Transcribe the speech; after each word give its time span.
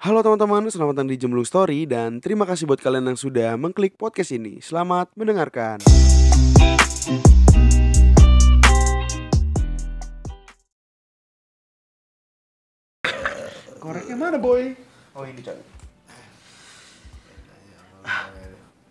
Halo 0.00 0.24
teman-teman, 0.24 0.64
selamat 0.64 0.96
datang 0.96 1.12
di 1.12 1.20
Jemblung 1.20 1.44
Story 1.44 1.84
dan 1.84 2.24
terima 2.24 2.48
kasih 2.48 2.64
buat 2.64 2.80
kalian 2.80 3.12
yang 3.12 3.20
sudah 3.20 3.52
mengklik 3.60 4.00
podcast 4.00 4.32
ini. 4.32 4.56
Selamat 4.64 5.12
mendengarkan. 5.12 5.76
Koreknya 13.76 14.16
mana 14.16 14.40
boy? 14.40 14.72
Oh 15.12 15.28
ini 15.28 15.44
coy. 15.44 15.60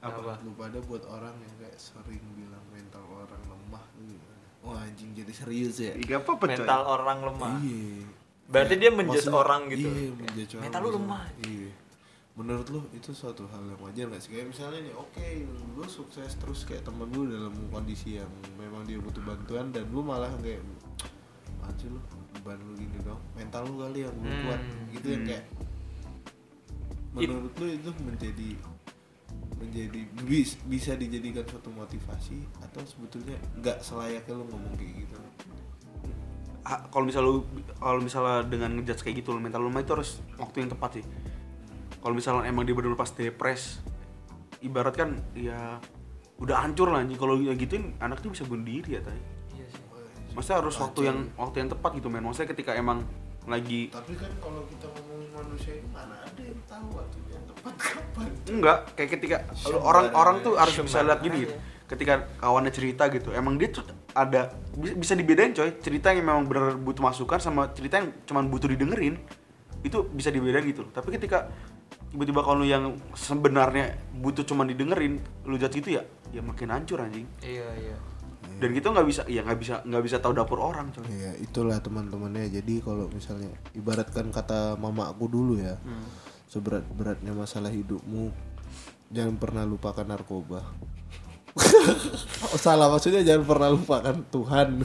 Apa? 0.06 0.38
Lu 0.46 0.54
pada 0.54 0.78
buat 0.86 1.02
orang 1.10 1.34
yang 1.42 1.54
kayak 1.58 1.78
sering 1.82 2.22
bilang 2.38 2.62
mental 2.70 3.02
orang 3.10 3.42
lemah 3.50 3.82
tuh 3.98 4.06
gimana? 4.06 4.46
Wah 4.62 4.86
anjing 4.86 5.18
jadi 5.18 5.34
serius 5.34 5.82
ya? 5.82 5.98
Iya 5.98 6.22
apa 6.22 6.38
coy? 6.38 6.54
mental 6.54 6.82
orang 6.86 7.34
lemah. 7.34 7.58
Iya. 7.66 8.19
Berarti 8.50 8.74
dia 8.82 8.90
menjudge 8.90 9.30
orang 9.30 9.62
gitu. 9.70 9.88
Iya, 9.88 10.10
menjudge 10.18 10.54
orang. 10.58 10.64
Mental 10.66 10.82
lu 10.82 10.88
gitu. 10.90 10.98
lemah. 10.98 11.24
Iya. 11.46 11.72
Menurut 12.40 12.68
lu 12.72 12.82
itu 12.96 13.12
suatu 13.12 13.44
hal 13.52 13.62
yang 13.68 13.82
wajar 13.84 14.06
gak 14.10 14.22
sih? 14.24 14.30
Kayak 14.32 14.48
misalnya 14.56 14.80
nih, 14.90 14.96
oke, 14.96 15.28
lu 15.76 15.86
sukses 15.86 16.32
terus 16.40 16.64
kayak 16.64 16.88
temen 16.88 17.08
lu 17.12 17.28
dalam 17.28 17.54
kondisi 17.70 18.18
yang 18.18 18.32
memang 18.58 18.88
dia 18.88 18.98
butuh 18.98 19.22
bantuan 19.22 19.70
dan 19.76 19.86
lu 19.92 20.02
malah 20.02 20.32
kayak 20.42 20.64
sih 21.80 21.88
lu 21.88 22.02
beban 22.36 22.60
lu 22.60 22.76
gini 22.76 22.98
dong 23.08 23.22
mental 23.40 23.64
lu 23.64 23.80
kali 23.80 24.04
yang 24.04 24.16
belum 24.20 24.36
Hmm. 24.36 24.44
kuat 24.50 24.62
gitu 24.92 25.08
yang 25.16 25.24
kayak 25.24 25.46
menurut 27.16 27.54
lu 27.56 27.68
itu 27.72 27.92
menjadi 28.04 28.50
menjadi 29.60 30.02
bis, 30.24 30.56
bisa 30.68 30.96
dijadikan 30.96 31.44
suatu 31.48 31.72
motivasi 31.72 32.48
atau 32.64 32.82
sebetulnya 32.84 33.36
nggak 33.60 33.80
selayaknya 33.80 34.34
lu 34.36 34.44
ngomong 34.52 34.74
kayak 34.76 34.94
gitu 35.04 35.16
kalau 36.94 37.06
misal 37.10 37.22
lu 37.26 37.34
kalau 37.82 37.98
misalnya 37.98 38.46
dengan 38.46 38.78
ngejudge 38.78 39.02
kayak 39.02 39.26
gitu 39.26 39.34
lu 39.34 39.42
mental 39.42 39.66
lu 39.66 39.74
itu 39.74 39.94
harus 39.94 40.22
waktu 40.38 40.66
yang 40.66 40.70
tepat 40.70 41.02
sih. 41.02 41.06
Kalau 42.00 42.14
misalnya 42.16 42.48
emang 42.48 42.64
dia 42.64 42.78
benar 42.78 42.96
pas 42.96 43.12
depres, 43.12 43.84
ibarat 44.64 44.96
kan 44.96 45.20
ya 45.36 45.82
udah 46.40 46.64
hancur 46.64 46.94
lah 46.94 47.04
anjing 47.04 47.20
kalau 47.20 47.36
ya 47.42 47.52
gituin 47.58 47.98
anak 48.00 48.24
tuh 48.24 48.32
bisa 48.32 48.48
bunuh 48.48 48.64
diri 48.64 48.96
ya 48.96 49.02
tadi. 49.04 49.20
Iya 49.58 49.68
sih. 49.68 49.84
Maksudnya 50.38 50.58
harus 50.64 50.76
waktu 50.80 51.02
yang 51.10 51.20
waktu 51.36 51.56
yang 51.66 51.70
tepat 51.74 51.92
gitu 52.00 52.08
men. 52.08 52.24
Maksudnya 52.24 52.56
ketika 52.56 52.72
emang 52.78 53.04
lagi 53.50 53.90
tapi 53.90 54.14
kan 54.14 54.30
kalau 54.38 54.62
kita 54.70 54.86
ngomongin 54.94 55.30
manusia 55.34 55.74
ini 55.82 55.90
mana 55.90 56.16
ada 56.22 56.42
yang 56.44 56.62
tahu 56.70 56.88
waktu 56.94 57.20
yang 57.34 57.44
tepat 57.50 57.74
kapan 57.82 58.30
enggak 58.46 58.78
kayak 58.94 59.10
ketika 59.18 59.38
orang-orang 59.74 60.36
tuh 60.46 60.54
harus 60.54 60.76
bisa 60.78 61.02
Sembarang 61.02 61.08
lihat 61.10 61.20
gini 61.26 61.38
gitu. 61.48 61.56
Ketika 61.90 62.30
kawannya 62.38 62.70
cerita 62.70 63.10
gitu, 63.10 63.34
emang 63.34 63.58
dia 63.58 63.74
tuh 63.74 63.82
ada 64.14 64.54
bi- 64.78 64.94
bisa 64.94 65.18
dibedain 65.18 65.58
coy. 65.58 65.74
Cerita 65.82 66.14
yang 66.14 66.22
memang 66.22 66.46
benar 66.46 66.78
butuh 66.78 67.02
masukan 67.02 67.42
sama 67.42 67.74
cerita 67.74 67.98
yang 67.98 68.14
cuman 68.30 68.46
butuh 68.46 68.70
didengerin. 68.70 69.18
Itu 69.82 70.06
bisa 70.14 70.30
dibedain 70.30 70.70
gitu. 70.70 70.86
Tapi 70.94 71.10
ketika 71.18 71.50
tiba-tiba 72.14 72.46
kalau 72.46 72.62
lu 72.62 72.70
yang 72.70 72.94
sebenarnya 73.18 73.98
butuh 74.22 74.46
cuman 74.46 74.70
didengerin, 74.70 75.18
lu 75.50 75.58
judge 75.58 75.82
gitu 75.82 75.98
ya, 75.98 76.06
ya 76.30 76.46
makin 76.46 76.70
hancur 76.70 77.02
anjing. 77.02 77.26
Iya, 77.42 77.66
iya. 77.74 77.98
Dan 78.60 78.76
kita 78.76 78.92
nggak 78.92 79.08
bisa, 79.08 79.22
ya 79.26 79.42
nggak 79.42 79.60
bisa 79.62 79.76
nggak 79.88 80.04
bisa 80.04 80.18
tahu 80.22 80.34
dapur 80.38 80.62
orang 80.62 80.94
coy. 80.94 81.06
Iya 81.10 81.42
itulah 81.42 81.82
teman-temannya 81.82 82.54
jadi 82.54 82.86
kalau 82.86 83.10
misalnya 83.10 83.50
ibaratkan 83.74 84.30
kata 84.30 84.78
mama 84.78 85.10
aku 85.10 85.26
dulu 85.26 85.58
ya 85.58 85.80
seberat 86.50 86.82
beratnya 86.98 87.32
masalah 87.32 87.70
hidupmu 87.70 88.34
jangan 89.14 89.38
pernah 89.38 89.64
lupakan 89.70 90.02
narkoba 90.02 90.66
oh, 92.46 92.60
salah 92.66 92.88
maksudnya 92.88 93.22
jangan 93.22 93.44
pernah 93.46 93.70
lupakan 93.72 94.16
Tuhan 94.28 94.68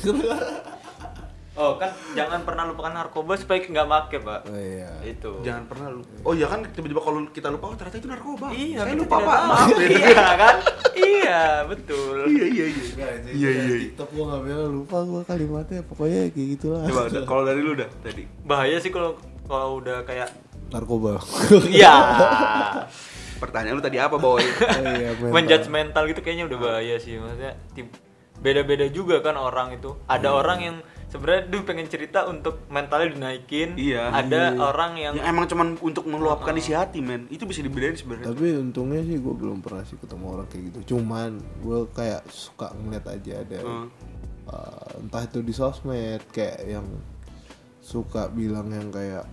Oh, 1.55 1.79
kan 1.79 1.87
jangan 2.19 2.43
pernah 2.43 2.67
lupakan 2.67 2.91
narkoba 2.91 3.39
supaya 3.39 3.63
nggak 3.63 3.87
make, 3.87 4.19
Pak. 4.27 4.51
oh, 4.51 4.59
iya 4.59 4.91
Itu. 5.07 5.39
Jangan 5.47 5.71
pernah 5.71 5.87
lu. 5.87 6.03
Oh 6.27 6.35
iya 6.35 6.51
kan 6.51 6.67
tiba-tiba 6.67 6.99
kalau 6.99 7.23
kita 7.31 7.47
lupa 7.47 7.71
oh 7.71 7.79
ternyata 7.79 8.03
itu 8.03 8.11
narkoba. 8.11 8.51
Iya, 8.51 8.83
saya 8.83 8.99
lupa 8.99 9.17
pak. 9.23 9.39
Maaf 9.47 9.69
ya. 9.71 9.87
Iya 9.87 10.29
kan? 10.35 10.55
Iya, 10.99 11.43
betul. 11.71 12.27
Iya 12.27 12.45
iya 12.51 12.67
iya. 12.67 12.85
Iya, 12.91 13.09
Iya, 13.31 13.51
iya. 13.55 13.77
TikTok 13.87 14.09
gua 14.11 14.25
nggak 14.35 14.43
bilang 14.51 14.73
lupa 14.83 14.97
gua 15.07 15.23
kalimatnya 15.23 15.81
pokoknya 15.87 16.21
kayak 16.35 16.49
gitulah 16.59 16.83
Coba 16.91 17.03
udah, 17.07 17.23
kalau 17.23 17.43
dari 17.47 17.61
lu 17.63 17.73
dah 17.79 17.91
tadi. 18.03 18.23
Bahaya 18.43 18.77
sih 18.83 18.91
kalau 18.91 19.15
kalau 19.47 19.79
udah 19.79 20.03
kayak 20.03 20.35
narkoba 20.75 21.23
iya. 21.71 21.95
Pertanyaan 23.45 23.75
lu 23.75 23.83
tadi 23.83 23.99
apa 23.99 24.17
boy? 24.17 24.37
oh, 24.37 24.43
iya, 24.91 25.13
mental. 25.13 25.31
menjudge 25.31 25.69
mental 25.69 26.03
gitu 26.07 26.21
kayaknya 26.21 26.45
udah 26.47 26.59
bahaya 26.59 26.97
sih 26.97 27.15
maksudnya 27.15 27.53
tim- 27.71 27.93
beda-beda 28.37 28.89
juga 28.89 29.21
kan 29.21 29.37
orang 29.37 29.73
itu 29.73 29.95
ada 30.07 30.33
orang 30.33 30.59
yang 30.61 30.77
sebenarnya 31.07 31.47
dia 31.47 31.61
pengen 31.63 31.87
cerita 31.87 32.27
untuk 32.27 32.67
mentalnya 32.67 33.15
dinaikin 33.15 33.79
Iya. 33.79 34.11
ada 34.11 34.43
orang 34.59 34.97
yang 34.97 35.13
yang 35.15 35.31
emang 35.31 35.47
cuman 35.47 35.79
untuk 35.79 36.05
meluapkan 36.05 36.51
isi 36.53 36.73
hati 36.73 36.99
men 36.99 37.29
itu 37.29 37.45
bisa 37.45 37.61
dibedain 37.61 37.95
sebenarnya 37.95 38.27
tapi 38.27 38.51
untungnya 38.53 39.01
sih 39.01 39.17
gue 39.17 39.31
belum 39.33 39.61
pernah 39.61 39.85
sih 39.85 39.95
ketemu 39.95 40.25
orang 40.29 40.47
kayak 40.47 40.63
gitu 40.67 40.79
cuman 40.93 41.31
gue 41.63 41.79
kayak 41.93 42.27
suka 42.27 42.75
ngeliat 42.75 43.07
aja 43.07 43.33
ada 43.39 43.59
Hmm. 43.61 43.87
uh, 44.45 44.99
entah 44.99 45.23
itu 45.23 45.39
di 45.41 45.55
sosmed 45.55 46.21
kayak 46.29 46.59
yang 46.67 46.85
suka 47.79 48.27
bilang 48.29 48.69
yang 48.69 48.91
kayak 48.91 49.25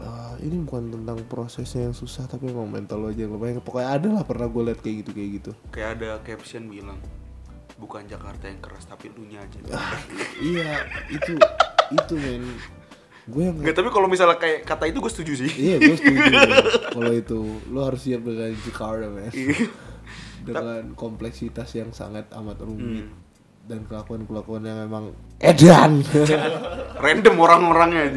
"Ah, 0.00 0.32
ini 0.40 0.56
bukan 0.58 0.88
tentang 0.90 1.20
prosesnya 1.24 1.84
yang 1.84 1.92
susah 1.92 2.24
tapi 2.24 2.48
emang 2.48 2.66
mental 2.66 2.98
lo 2.98 3.08
aja 3.08 3.20
yang 3.20 3.32
lumayan. 3.32 3.60
Pokoknya 3.60 3.88
ada 3.90 4.08
lah 4.10 4.24
pernah 4.24 4.46
gue 4.46 4.62
liat 4.66 4.80
kayak 4.80 4.96
gitu 4.98 5.10
kayak 5.12 5.30
gitu. 5.36 5.50
Kayak 5.68 5.88
ada 5.96 6.08
caption 6.20 6.66
bilang 6.66 6.96
bukan 7.76 8.04
Jakarta 8.04 8.44
yang 8.44 8.60
keras 8.60 8.84
tapi 8.84 9.08
dunia 9.08 9.40
aja. 9.40 9.56
Iya 10.36 10.84
itu 11.08 11.32
itu 11.90 12.14
men. 12.14 12.44
Gue 13.24 13.46
yang 13.46 13.56
Nggak, 13.56 13.72
tapi 13.74 13.88
kalau 13.88 14.04
misalnya 14.04 14.36
kayak 14.36 14.64
kata 14.64 14.84
itu 14.86 14.98
gue 14.98 15.12
setuju 15.12 15.32
sih. 15.38 15.50
Iya 15.54 15.76
gue 15.78 15.94
setuju. 15.94 16.20
Kalau 16.96 17.12
itu 17.12 17.38
lo 17.68 17.80
harus 17.84 18.00
siap 18.00 18.20
dengan 18.20 18.50
Jakarta 18.56 19.06
men. 19.06 19.30
Iya. 19.30 19.68
dengan 20.40 20.96
kompleksitas 20.96 21.68
yang 21.76 21.92
sangat 21.92 22.24
amat 22.32 22.64
rumit 22.64 23.04
Hmm. 23.04 23.12
dan 23.68 23.84
kelakuan-kelakuan 23.84 24.64
yang 24.64 24.80
memang 24.80 25.12
edan. 25.38 26.00
Random 27.04 27.36
orang-orangnya 27.36 28.08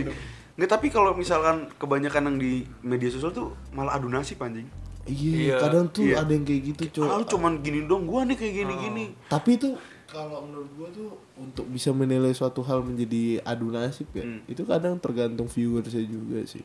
Nggak, 0.54 0.70
tapi 0.70 0.88
kalau 0.88 1.12
misalkan 1.14 1.66
kebanyakan 1.76 2.30
yang 2.30 2.38
di 2.38 2.52
media 2.82 3.10
sosial 3.10 3.34
tuh 3.34 3.58
malah 3.74 3.98
adu 3.98 4.06
nasib 4.06 4.38
anjing. 4.38 4.70
Iya 5.04 5.36
Iya, 5.36 5.56
kadang 5.60 5.86
tuh 5.90 6.08
iya. 6.08 6.24
ada 6.24 6.32
yang 6.32 6.46
kayak 6.48 6.62
gitu 6.72 6.84
coy 6.96 7.08
ah, 7.12 7.20
lu 7.20 7.26
cuman 7.28 7.60
gini 7.60 7.84
dong 7.84 8.08
gua 8.08 8.24
nih 8.24 8.40
kayak 8.40 8.54
gini-gini. 8.56 9.06
Tapi 9.28 9.60
itu 9.60 9.76
kalau 10.08 10.46
menurut 10.46 10.70
gua 10.78 10.88
tuh 10.94 11.10
untuk 11.36 11.66
bisa 11.68 11.90
menilai 11.92 12.32
suatu 12.32 12.64
hal 12.64 12.80
menjadi 12.80 13.44
adu 13.44 13.68
nasib 13.68 14.08
ya 14.14 14.24
Hmm. 14.24 14.40
itu 14.48 14.64
kadang 14.64 14.96
tergantung 14.98 15.50
viewersnya 15.50 16.06
juga 16.06 16.46
sih. 16.48 16.64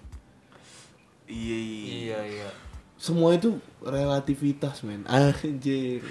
Iya 1.27 1.57
iya. 1.59 1.89
Iya 1.89 2.19
iya. 2.29 2.49
Semua 2.95 3.35
itu 3.35 3.59
relativitas 3.81 4.83
men. 4.83 5.03
Anjir 5.11 6.05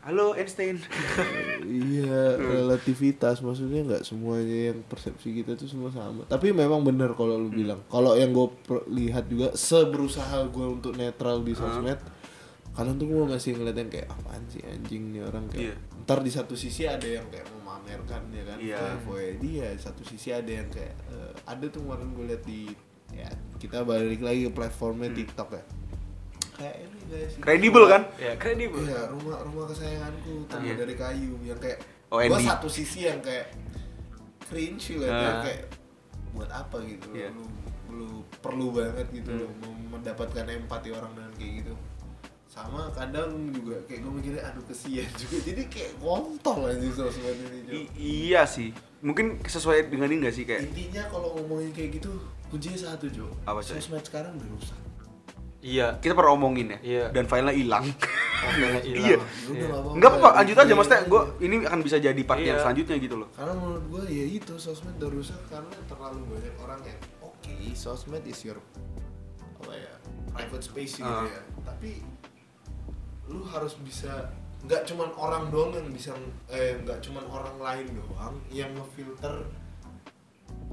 halo 0.00 0.32
Einstein 0.32 0.78
iya 1.64 2.38
Hmm. 2.38 2.46
relativitas 2.48 3.40
maksudnya 3.40 3.82
nggak 3.84 4.02
semuanya 4.02 4.72
yang 4.72 4.78
persepsi 4.82 5.34
kita 5.34 5.52
tuh 5.54 5.66
semua 5.66 5.90
sama 5.90 6.22
tapi 6.24 6.50
memang 6.50 6.80
benar 6.80 7.12
kalau 7.12 7.36
Hmm. 7.36 7.44
lu 7.44 7.50
bilang 7.52 7.80
kalau 7.86 8.14
yang 8.14 8.30
gue 8.30 8.48
lihat 8.88 9.26
juga 9.26 9.52
seberusaha 9.52 10.48
gue 10.48 10.66
untuk 10.70 10.94
netral 10.94 11.42
Hmm. 11.42 11.46
di 11.46 11.52
sosmed 11.52 11.98
kadang 12.72 12.94
tuh 12.94 13.10
gue 13.10 13.26
masih 13.26 13.58
ngeliat 13.58 13.74
yang 13.76 13.90
kayak 13.90 14.06
apaan 14.08 14.42
sih 14.46 14.62
anjing 14.62 15.10
nih 15.10 15.22
orang 15.24 15.44
kayak 15.50 15.64
Iya. 15.64 15.74
ntar 16.00 16.18
di 16.22 16.30
satu 16.30 16.54
sisi 16.54 16.86
ada 16.86 17.04
yang 17.04 17.26
kayak 17.26 17.50
memamerkan 17.52 18.22
ya 18.30 18.42
kan 18.46 18.58
Iya. 18.62 18.80
foya 19.02 19.34
dia 19.36 19.66
di 19.74 19.82
satu 19.82 20.02
sisi 20.02 20.30
ada 20.30 20.46
yang 20.48 20.70
kayak 20.70 20.94
eh, 21.10 21.32
ada 21.44 21.64
tuh 21.66 21.82
kemarin 21.82 22.14
gue 22.14 22.24
liat 22.24 22.42
di 22.44 22.70
ya 23.10 23.26
kita 23.58 23.82
balik 23.82 24.20
lagi 24.20 24.46
ke 24.46 24.52
platformnya 24.52 25.10
TikTok 25.10 25.48
ya 25.50 25.62
kayak 26.58 26.76
ini 26.82 26.98
guys 27.06 27.32
kredibel 27.38 27.84
kan? 27.86 28.02
Ya 28.16 28.34
kredibel. 28.34 28.82
Iya, 28.82 29.00
rumah 29.08 29.38
rumah 29.40 29.64
kesayanganku 29.64 30.44
terbuat 30.46 30.66
Iya. 30.66 30.74
dari 30.76 30.94
kayu 30.94 31.32
yang 31.40 31.56
kayak 31.56 31.78
Oh, 32.08 32.18
gua 32.18 32.40
satu 32.40 32.66
sisi 32.66 33.04
yang 33.04 33.20
kayak 33.20 33.52
cringe 34.42 34.96
lah 34.96 35.08
Ah. 35.08 35.40
kayak 35.40 35.62
buat 36.30 36.48
apa 36.48 36.76
gitu? 36.82 37.08
Iya. 37.12 37.30
lu 37.30 37.44
lu 37.88 38.08
perlu 38.38 38.68
banget 38.70 39.08
gitu 39.10 39.30
Hmm. 39.30 39.40
loh 39.40 39.50
mau 39.62 39.72
mendapatkan 39.94 40.44
empati 40.44 40.88
orang 40.90 41.08
dengan 41.10 41.32
kayak 41.34 41.52
gitu. 41.58 41.74
Sama 42.46 42.90
kadang 42.90 43.28
juga 43.48 43.80
kayak 43.84 44.02
gue 44.02 44.12
mikirnya 44.14 44.42
aduh 44.42 44.64
kesian 44.64 45.08
juga. 45.14 45.36
Jadi 45.48 45.62
kayak 45.66 45.92
kontol 45.96 46.66
aja 46.66 46.84
sosmed 46.90 47.32
ini 47.38 47.58
Jo. 47.62 47.72
I- 47.72 47.90
iya 47.96 48.42
sih. 48.44 48.72
Mungkin 48.98 49.40
sesuai 49.40 49.88
dengan 49.88 50.10
ini 50.10 50.20
gak 50.22 50.34
sih 50.34 50.44
kayak 50.44 50.66
intinya 50.66 51.06
kalau 51.06 51.32
ngomongin 51.34 51.70
kayak 51.70 51.96
gitu 51.96 52.12
kuncinya 52.48 52.76
satu 52.78 53.06
Jo. 53.08 53.30
Apa, 53.42 53.60
sosmed 53.62 54.02
sekarang 54.02 54.34
udah 54.34 54.48
rusak 54.50 54.80
iya 55.60 55.98
kita 55.98 56.14
pernah 56.14 56.32
omongin 56.32 56.70
ya 56.70 56.78
Iya. 56.80 57.04
dan 57.10 57.24
filenya 57.24 57.50
hilang 57.52 57.84
Makanya 58.38 58.80
Iya. 58.86 58.86
hilang. 58.86 59.02
Ya 59.02 59.18
Iya. 59.50 59.76
Enggak 59.90 60.08
apa-apa, 60.12 60.28
lanjut 60.36 60.54
aja 60.54 60.64
Iya, 60.64 60.74
maksudnya 60.74 61.00
iya, 61.00 61.10
gue 61.10 61.20
iya. 61.20 61.42
ini 61.42 61.54
akan 61.60 61.80
bisa 61.82 61.96
jadi 61.98 62.20
part 62.22 62.38
yang 62.40 62.58
selanjutnya 62.58 62.96
gitu 62.96 63.16
loh. 63.16 63.28
Karena 63.32 63.52
menurut 63.52 63.84
gue 63.88 64.02
ya 64.08 64.24
itu 64.30 64.52
sosmed 64.56 64.94
udah 64.94 65.10
rusak 65.10 65.40
karena 65.48 65.74
terlalu 65.84 66.20
banyak 66.28 66.54
orang 66.56 66.80
yang 66.84 66.98
oke 67.20 67.52
sosmed 67.74 68.22
is 68.24 68.38
your 68.40 68.58
apa 69.58 69.72
ya 69.74 69.92
private 70.30 70.62
space 70.62 70.92
gitu 70.96 71.10
Ah. 71.10 71.26
ya. 71.26 71.40
Tapi 71.66 71.90
lu 73.26 73.42
harus 73.44 73.74
bisa 73.78 74.30
nggak 74.58 74.86
cuman 74.86 75.10
orang 75.14 75.50
doang 75.50 75.70
yang 75.72 75.86
bisa 75.88 76.14
eh 76.48 76.78
nggak 76.78 76.98
cuman 77.00 77.26
orang 77.26 77.56
lain 77.58 77.86
doang 77.92 78.34
yang 78.48 78.70
ngefilter 78.72 79.46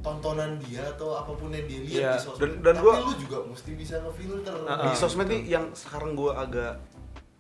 tontonan 0.06 0.62
dia 0.62 0.86
atau 0.88 1.18
apa 1.18 1.34
pun 1.34 1.50
yang 1.50 1.66
dia 1.66 1.82
lihat 1.82 1.98
Iya. 1.98 2.12
di 2.12 2.22
sosmed. 2.22 2.40
Dan- 2.40 2.60
dan 2.62 2.76
Tapi 2.76 2.86
gua- 2.86 3.02
lu 3.02 3.14
juga 3.18 3.38
mesti 3.44 3.72
bisa 3.74 3.96
ngefilter. 4.00 4.56
Ah, 4.64 4.78
di 4.84 4.94
sosmed 4.94 5.26
nih 5.26 5.42
yang 5.50 5.66
sekarang 5.74 6.14
gue 6.14 6.30
agak 6.30 6.74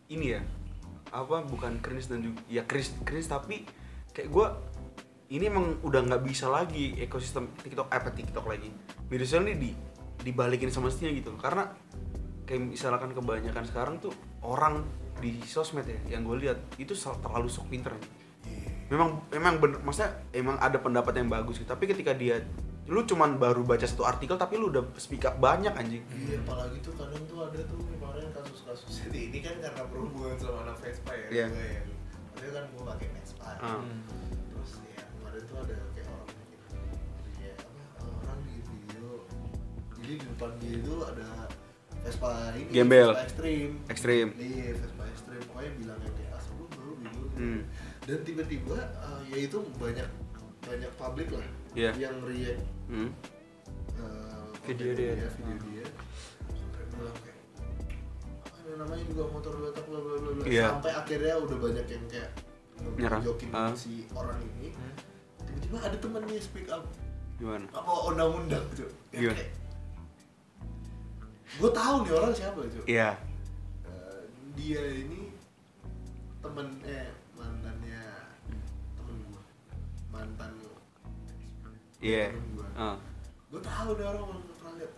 ini 0.07 0.33
ya 0.33 0.41
apa 1.07 1.41
bukan 1.43 1.77
cringe 1.79 2.07
dan 2.07 2.19
juga 2.19 2.41
ya 2.47 2.61
cringe 2.63 2.91
cringe 3.01 3.25
tapi 3.25 3.63
kayak 4.11 4.27
gue 4.27 4.47
ini 5.27 5.45
emang 5.45 5.79
udah 5.81 6.01
nggak 6.03 6.21
bisa 6.21 6.45
lagi 6.47 6.97
ekosistem 6.99 7.49
TikTok 7.55 7.87
apa 7.87 8.09
TikTok 8.09 8.45
lagi 8.45 8.69
media 9.05 9.23
sosial 9.23 9.45
ini 9.45 9.55
di 9.55 9.71
dibalikin 10.21 10.67
semestinya 10.67 11.09
gitu 11.09 11.33
karena 11.35 11.69
kayak 12.43 12.67
misalkan 12.67 13.09
kebanyakan 13.11 13.63
sekarang 13.63 13.95
tuh 13.97 14.13
orang 14.41 14.85
di 15.15 15.39
sosmed 15.41 15.85
ya 15.85 15.97
yang 16.11 16.21
gue 16.21 16.37
lihat 16.39 16.59
itu 16.75 16.91
terlalu 16.93 17.47
sok 17.47 17.69
pinter 17.69 17.95
memang 18.85 19.09
memang 19.33 19.53
bener 19.57 19.79
maksudnya 19.81 20.13
emang 20.29 20.61
ada 20.61 20.77
pendapat 20.77 21.17
yang 21.17 21.29
bagus 21.29 21.57
gitu 21.57 21.69
tapi 21.69 21.89
ketika 21.89 22.13
dia 22.13 22.37
lu 22.85 23.01
cuman 23.01 23.41
baru 23.41 23.65
baca 23.65 23.81
satu 23.81 24.05
artikel 24.05 24.37
tapi 24.37 24.61
lu 24.61 24.69
udah 24.69 24.85
speak 25.01 25.25
up 25.25 25.41
banyak 25.41 25.73
anjing 25.73 26.05
Iya, 26.13 26.37
apalagi 26.45 26.77
tuh 26.85 26.93
kadang 26.93 27.23
tuh 27.25 27.41
ada 27.41 27.57
tuh 27.65 27.81
kemarin 27.81 28.29
kasus-kasus 28.29 28.93
jadi 29.09 29.19
ini 29.33 29.39
kan 29.41 29.57
karena 29.57 29.83
berhubungan 29.89 30.37
sama 30.37 30.69
anak 30.69 30.77
Vespa 30.85 31.13
ya. 31.17 31.27
Iya. 31.33 31.45
Gue 31.49 31.65
ya. 31.65 31.81
Maksudnya 31.81 32.51
kan 32.53 32.63
gue 32.69 32.83
pakai 32.85 33.07
Vespa. 33.09 33.45
Ah. 33.57 33.81
Hmm. 33.81 33.99
Terus 34.53 34.71
ya 34.85 35.01
kemarin 35.01 35.41
tuh 35.49 35.57
ada 35.65 35.75
kayak 35.97 36.07
orang 36.13 36.29
bikin 36.29 36.61
ya 37.41 37.53
apa 37.57 38.05
orang 38.05 38.39
bikin 38.45 38.63
video. 38.69 39.09
Jadi 39.97 40.13
di 40.13 40.25
depan 40.29 40.51
dia 40.61 40.73
itu 40.77 40.95
ada 41.01 41.27
Vespa 42.05 42.31
ini 42.53 42.69
Gembel. 42.69 43.09
Vespa 43.09 43.25
ekstrim. 43.25 43.69
Ekstrim. 43.89 44.27
Iya, 44.37 44.67
Vespa 44.77 45.03
ekstrim. 45.09 45.41
Pokoknya 45.49 45.71
bilangnya 45.81 46.11
kayak 46.21 46.37
asal 46.37 46.53
lu 46.61 46.65
baru 46.69 46.91
gitu. 47.01 47.25
Hmm. 47.33 47.61
Dan 48.05 48.19
tiba-tiba 48.21 48.77
eh, 48.77 49.19
ya 49.27 49.37
itu 49.41 49.57
banyak 49.75 50.05
banyak 50.61 50.91
publik 50.95 51.29
lah 51.29 51.45
Iya. 51.73 51.91
yang 51.99 52.15
react 52.21 52.61
Hmm. 52.85 53.09
uh, 53.95 54.45
Video 54.63 54.93
konten 54.93 54.95
dia. 54.95 55.25
video 55.27 55.57
dia 55.59 55.85
sampai 56.47 56.83
bilang 56.87 57.17
kayak 57.17 57.37
"Ah, 58.45 58.57
ini 58.59 58.73
namanya 58.75 59.03
juga 59.03 59.23
motor 59.27 59.53
letak 59.59 59.85
bla 59.85 59.99
bla 59.99 60.15
bla 60.15 60.31
bla." 60.31 60.43
Iya. 60.43 60.65
sampai 60.71 60.91
akhirnya 60.95 61.35
udah 61.39 61.57
banyak 61.59 61.85
yang 61.87 62.05
kayak 62.07 62.31
Nyerang. 62.95 63.21
jokin 63.21 63.49
Ah. 63.51 63.73
si 63.73 64.05
orang 64.11 64.37
ini 64.39 64.69
Hmm. 64.71 64.93
tiba-tiba 65.43 65.77
ada 65.81 65.97
temennya 65.97 66.37
speak 66.39 66.67
up 66.67 66.83
gimana 67.35 67.65
apa 67.69 67.91
undang-undang 68.07 68.65
tuh 68.71 68.89
Gimana? 69.11 69.43
gue 71.51 71.71
tahu 71.71 71.95
nih 72.01 72.13
orang 72.13 72.33
siapa 72.33 72.59
tuh 72.63 72.83
iya 72.85 73.09
Eh, 73.83 74.21
dia 74.55 74.81
ini 74.81 75.29
temen 76.39 76.67
eh 76.83 77.09
iya 82.05 82.29
temen 82.29 82.45
gue 82.53 82.67
Ah. 82.75 82.95
gue 83.47 83.61
tahu 83.61 83.89
nih 83.95 84.05
orang 84.05 84.23
orang 84.25 84.41
pernah 84.51 84.73
lihat 84.75 84.91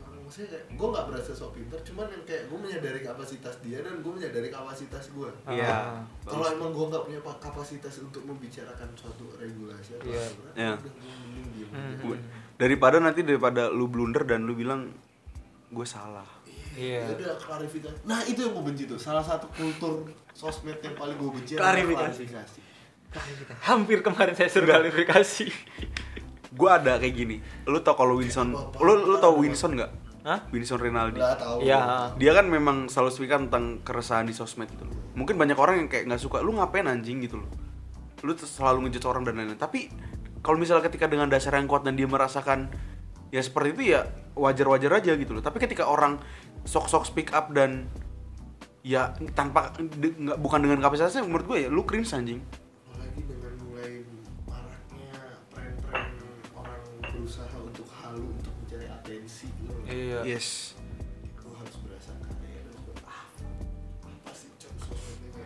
orang 0.00 0.22
maksudnya 0.22 0.48
kayak 0.50 0.64
gue 0.70 0.88
nggak 0.88 1.06
berasa 1.06 1.30
sok 1.32 1.50
pinter 1.52 1.78
cuman 1.82 2.06
yang 2.06 2.22
kayak 2.22 2.42
gue 2.46 2.58
menyadari 2.58 3.00
kapasitas 3.02 3.54
dia 3.58 3.78
dan 3.80 3.94
gue 3.98 4.12
menyadari 4.12 4.48
kapasitas 4.48 5.04
gue 5.10 5.30
Iya. 5.46 5.68
Ah. 5.68 6.00
kalau 6.22 6.46
emang 6.46 6.70
gue 6.70 6.86
nggak 6.86 7.04
punya 7.04 7.20
pa- 7.20 7.38
kapasitas 7.38 7.94
untuk 8.00 8.22
membicarakan 8.24 8.88
suatu 8.94 9.24
regulasi 9.34 9.90
atau 9.94 10.06
Iya. 10.06 10.22
aturan 10.22 10.52
Iya. 10.54 10.72
udah 10.74 10.92
gue 10.94 11.02
mending 11.18 11.46
diem 11.50 11.68
Hmm. 11.68 11.94
Gua- 12.00 12.24
daripada 12.56 12.96
nanti 12.98 13.20
daripada 13.22 13.62
lu 13.68 13.86
blunder 13.86 14.24
dan 14.24 14.42
lu 14.42 14.54
bilang 14.54 14.88
gue 15.68 15.86
salah 15.86 16.26
Iya. 16.70 17.02
Ya 17.02 17.10
udah 17.10 17.34
klarifikasi 17.36 17.98
nah 18.04 18.22
itu 18.22 18.38
yang 18.38 18.52
gue 18.52 18.64
benci 18.64 18.84
tuh 18.84 18.96
salah 18.96 19.20
satu 19.20 19.50
kultur 19.50 20.06
sosmed 20.30 20.78
yang 20.78 20.94
paling 20.94 21.16
gue 21.16 21.30
benci 21.32 21.52
Klarifikasi. 21.54 22.22
adalah 22.24 22.46
klarifikasi 23.10 23.56
Hampir 23.64 23.98
kemarin 24.00 24.32
saya 24.32 24.46
suruh 24.46 24.68
klarifikasi. 24.68 25.48
Gue 26.48 26.70
ada 26.70 26.96
kayak 26.96 27.14
gini. 27.14 27.36
Lu 27.68 27.80
tau 27.80 27.94
kalau 27.94 28.16
Winson 28.16 28.52
apa-apa. 28.52 28.80
lu 28.80 28.92
lu 29.04 29.16
tau 29.20 29.34
Winson 29.36 29.76
nggak? 29.76 29.90
Hah? 30.24 30.40
Winson 30.52 30.80
Rinaldi. 30.80 31.20
Nggak 31.20 31.38
tahu. 31.40 31.56
Iya. 31.64 32.12
dia 32.16 32.32
kan 32.36 32.46
memang 32.48 32.88
selalu 32.88 33.10
speak 33.12 33.32
up 33.32 33.40
tentang 33.48 33.80
keresahan 33.84 34.24
di 34.24 34.34
sosmed 34.36 34.68
gitu 34.68 34.84
loh. 34.84 34.96
Mungkin 35.16 35.36
banyak 35.36 35.56
orang 35.56 35.84
yang 35.84 35.88
kayak 35.88 36.08
nggak 36.08 36.20
suka 36.20 36.40
lu 36.40 36.56
ngapain 36.56 36.84
anjing? 36.88 37.20
gitu 37.24 37.40
loh. 37.40 37.48
Lu 38.24 38.34
tuh 38.34 38.48
selalu 38.48 38.88
ngejudge 38.88 39.06
orang 39.08 39.22
dan 39.24 39.38
lain-lain. 39.38 39.60
Tapi 39.60 39.88
kalau 40.40 40.56
misalnya 40.56 40.86
ketika 40.88 41.08
dengan 41.08 41.28
dasar 41.28 41.56
yang 41.56 41.66
kuat 41.66 41.84
dan 41.84 41.96
dia 41.96 42.06
merasakan 42.06 42.70
ya 43.28 43.42
seperti 43.44 43.76
itu 43.76 43.82
ya 43.96 44.08
wajar-wajar 44.36 45.02
aja 45.02 45.12
gitu 45.16 45.36
loh. 45.36 45.42
Tapi 45.44 45.60
ketika 45.60 45.84
orang 45.86 46.18
sok-sok 46.64 47.04
speak 47.08 47.30
up 47.32 47.52
dan 47.52 47.88
ya 48.82 49.12
tanpa 49.34 49.74
de- 49.76 50.16
nggak 50.16 50.38
bukan 50.38 50.64
dengan 50.64 50.78
kapasitasnya 50.80 51.26
menurut 51.26 51.44
gue 51.44 51.58
ya 51.66 51.68
lu 51.68 51.82
cringe 51.84 52.08
anjing 52.14 52.40
Iya. 59.98 60.38
yes. 60.38 60.78
Dan 60.78 61.34
gue 62.86 62.94
ah 63.02 63.26
apa 64.06 64.30
sih 64.32 64.48
cok? 64.56 64.72
Sosmed 64.78 65.26
ini 65.26 65.42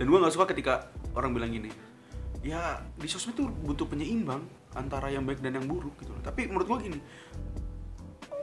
dan 0.00 0.08
gue 0.08 0.16
nggak 0.16 0.32
suka 0.32 0.48
ketika 0.48 0.88
orang 1.12 1.36
bilang 1.36 1.52
gini 1.52 1.68
ya 2.40 2.80
di 2.96 3.04
sosmed 3.04 3.36
tuh 3.36 3.52
butuh 3.52 3.84
penyeimbang 3.84 4.40
antara 4.72 5.12
yang 5.12 5.28
baik 5.28 5.44
dan 5.44 5.60
yang 5.60 5.68
buruk 5.68 5.92
gitu 6.00 6.16
loh. 6.16 6.24
Tapi 6.24 6.48
menurut 6.48 6.64
gue 6.64 6.88
gini 6.88 6.98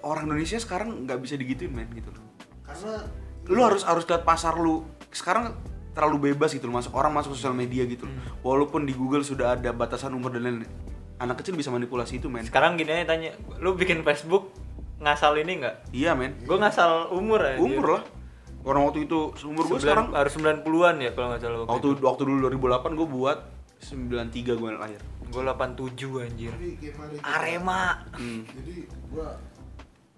orang 0.05 0.29
Indonesia 0.29 0.61
sekarang 0.61 1.09
nggak 1.09 1.17
bisa 1.17 1.33
digituin 1.33 1.73
men 1.73 1.89
gitu 1.97 2.13
loh. 2.13 2.21
Karena 2.61 3.09
lu 3.49 3.61
harus 3.65 3.81
harus 3.87 4.05
lihat 4.05 4.21
pasar 4.21 4.53
lu. 4.59 4.85
Sekarang 5.09 5.57
terlalu 5.97 6.29
bebas 6.29 6.53
gitu 6.53 6.69
loh 6.69 6.77
masuk 6.77 6.93
orang 6.93 7.09
masuk 7.09 7.33
sosial 7.33 7.57
media 7.57 7.89
gitu 7.89 8.05
loh. 8.05 8.13
Walaupun 8.45 8.85
di 8.85 8.93
Google 8.93 9.25
sudah 9.25 9.57
ada 9.57 9.73
batasan 9.73 10.13
umur 10.13 10.29
dan 10.35 10.45
lain-lain 10.45 10.69
anak 11.17 11.41
kecil 11.41 11.57
bisa 11.57 11.73
manipulasi 11.73 12.21
itu 12.21 12.29
men. 12.29 12.45
Sekarang 12.45 12.77
gini 12.77 12.93
aja 12.93 13.17
tanya, 13.17 13.33
lu 13.57 13.73
bikin 13.73 14.05
Facebook 14.05 14.53
ngasal 14.97 15.33
ini 15.35 15.53
nggak? 15.59 15.75
iya 15.91 16.11
men 16.11 16.33
Gue 16.41 16.57
ngasal 16.57 17.11
umur 17.11 17.39
aja. 17.39 17.57
umur 17.57 17.85
lah 17.91 18.03
orang 18.63 18.83
waktu 18.83 19.05
itu 19.05 19.31
seumur 19.33 19.63
gue 19.63 19.77
sekarang 19.77 20.11
harus 20.11 20.33
90-an 20.33 20.95
ya 20.99 21.11
kalau 21.11 21.27
nggak 21.29 21.39
salah 21.39 21.59
waktu 21.63 21.87
waktu 21.97 22.21
dulu 22.23 22.37
2008 22.49 22.93
gue 22.93 23.07
buat 23.07 23.39
93 23.79 24.33
gue 24.53 24.69
lahir 24.73 25.01
Gue 25.27 25.43
87 25.43 25.91
anjir. 26.17 26.51
mari 26.51 26.79
kita- 26.79 27.19
Arema. 27.21 27.99
Hmm. 28.11 28.47
jadi 28.47 28.75
gua 29.07 29.27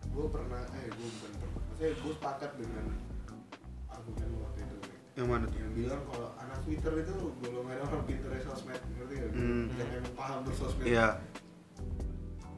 gua 0.10 0.26
pernah 0.30 0.62
eh 0.72 0.86
gua 0.88 1.08
bukan 1.08 1.32
pernah 1.36 1.50
maksudnya 1.60 1.90
gua 1.98 2.14
sepakat 2.14 2.52
dengan 2.56 2.86
argumen 3.88 4.30
waktu 4.40 4.60
itu 4.62 4.76
yang 5.14 5.28
mana 5.28 5.46
tuh 5.46 5.58
yang 5.58 5.74
bilang 5.76 6.02
kalau 6.06 6.30
anak 6.38 6.58
Twitter 6.62 6.94
itu 6.96 7.14
golongan 7.36 7.78
orang 7.84 8.04
pinter 8.06 8.32
sosmed 8.40 8.82
ngerti 8.92 9.14
gak? 9.18 9.32
Hmm. 9.34 9.66
yang 9.76 9.90
emang 9.92 10.14
paham 10.16 10.40
bersosmed 10.44 10.86
iya 10.86 11.08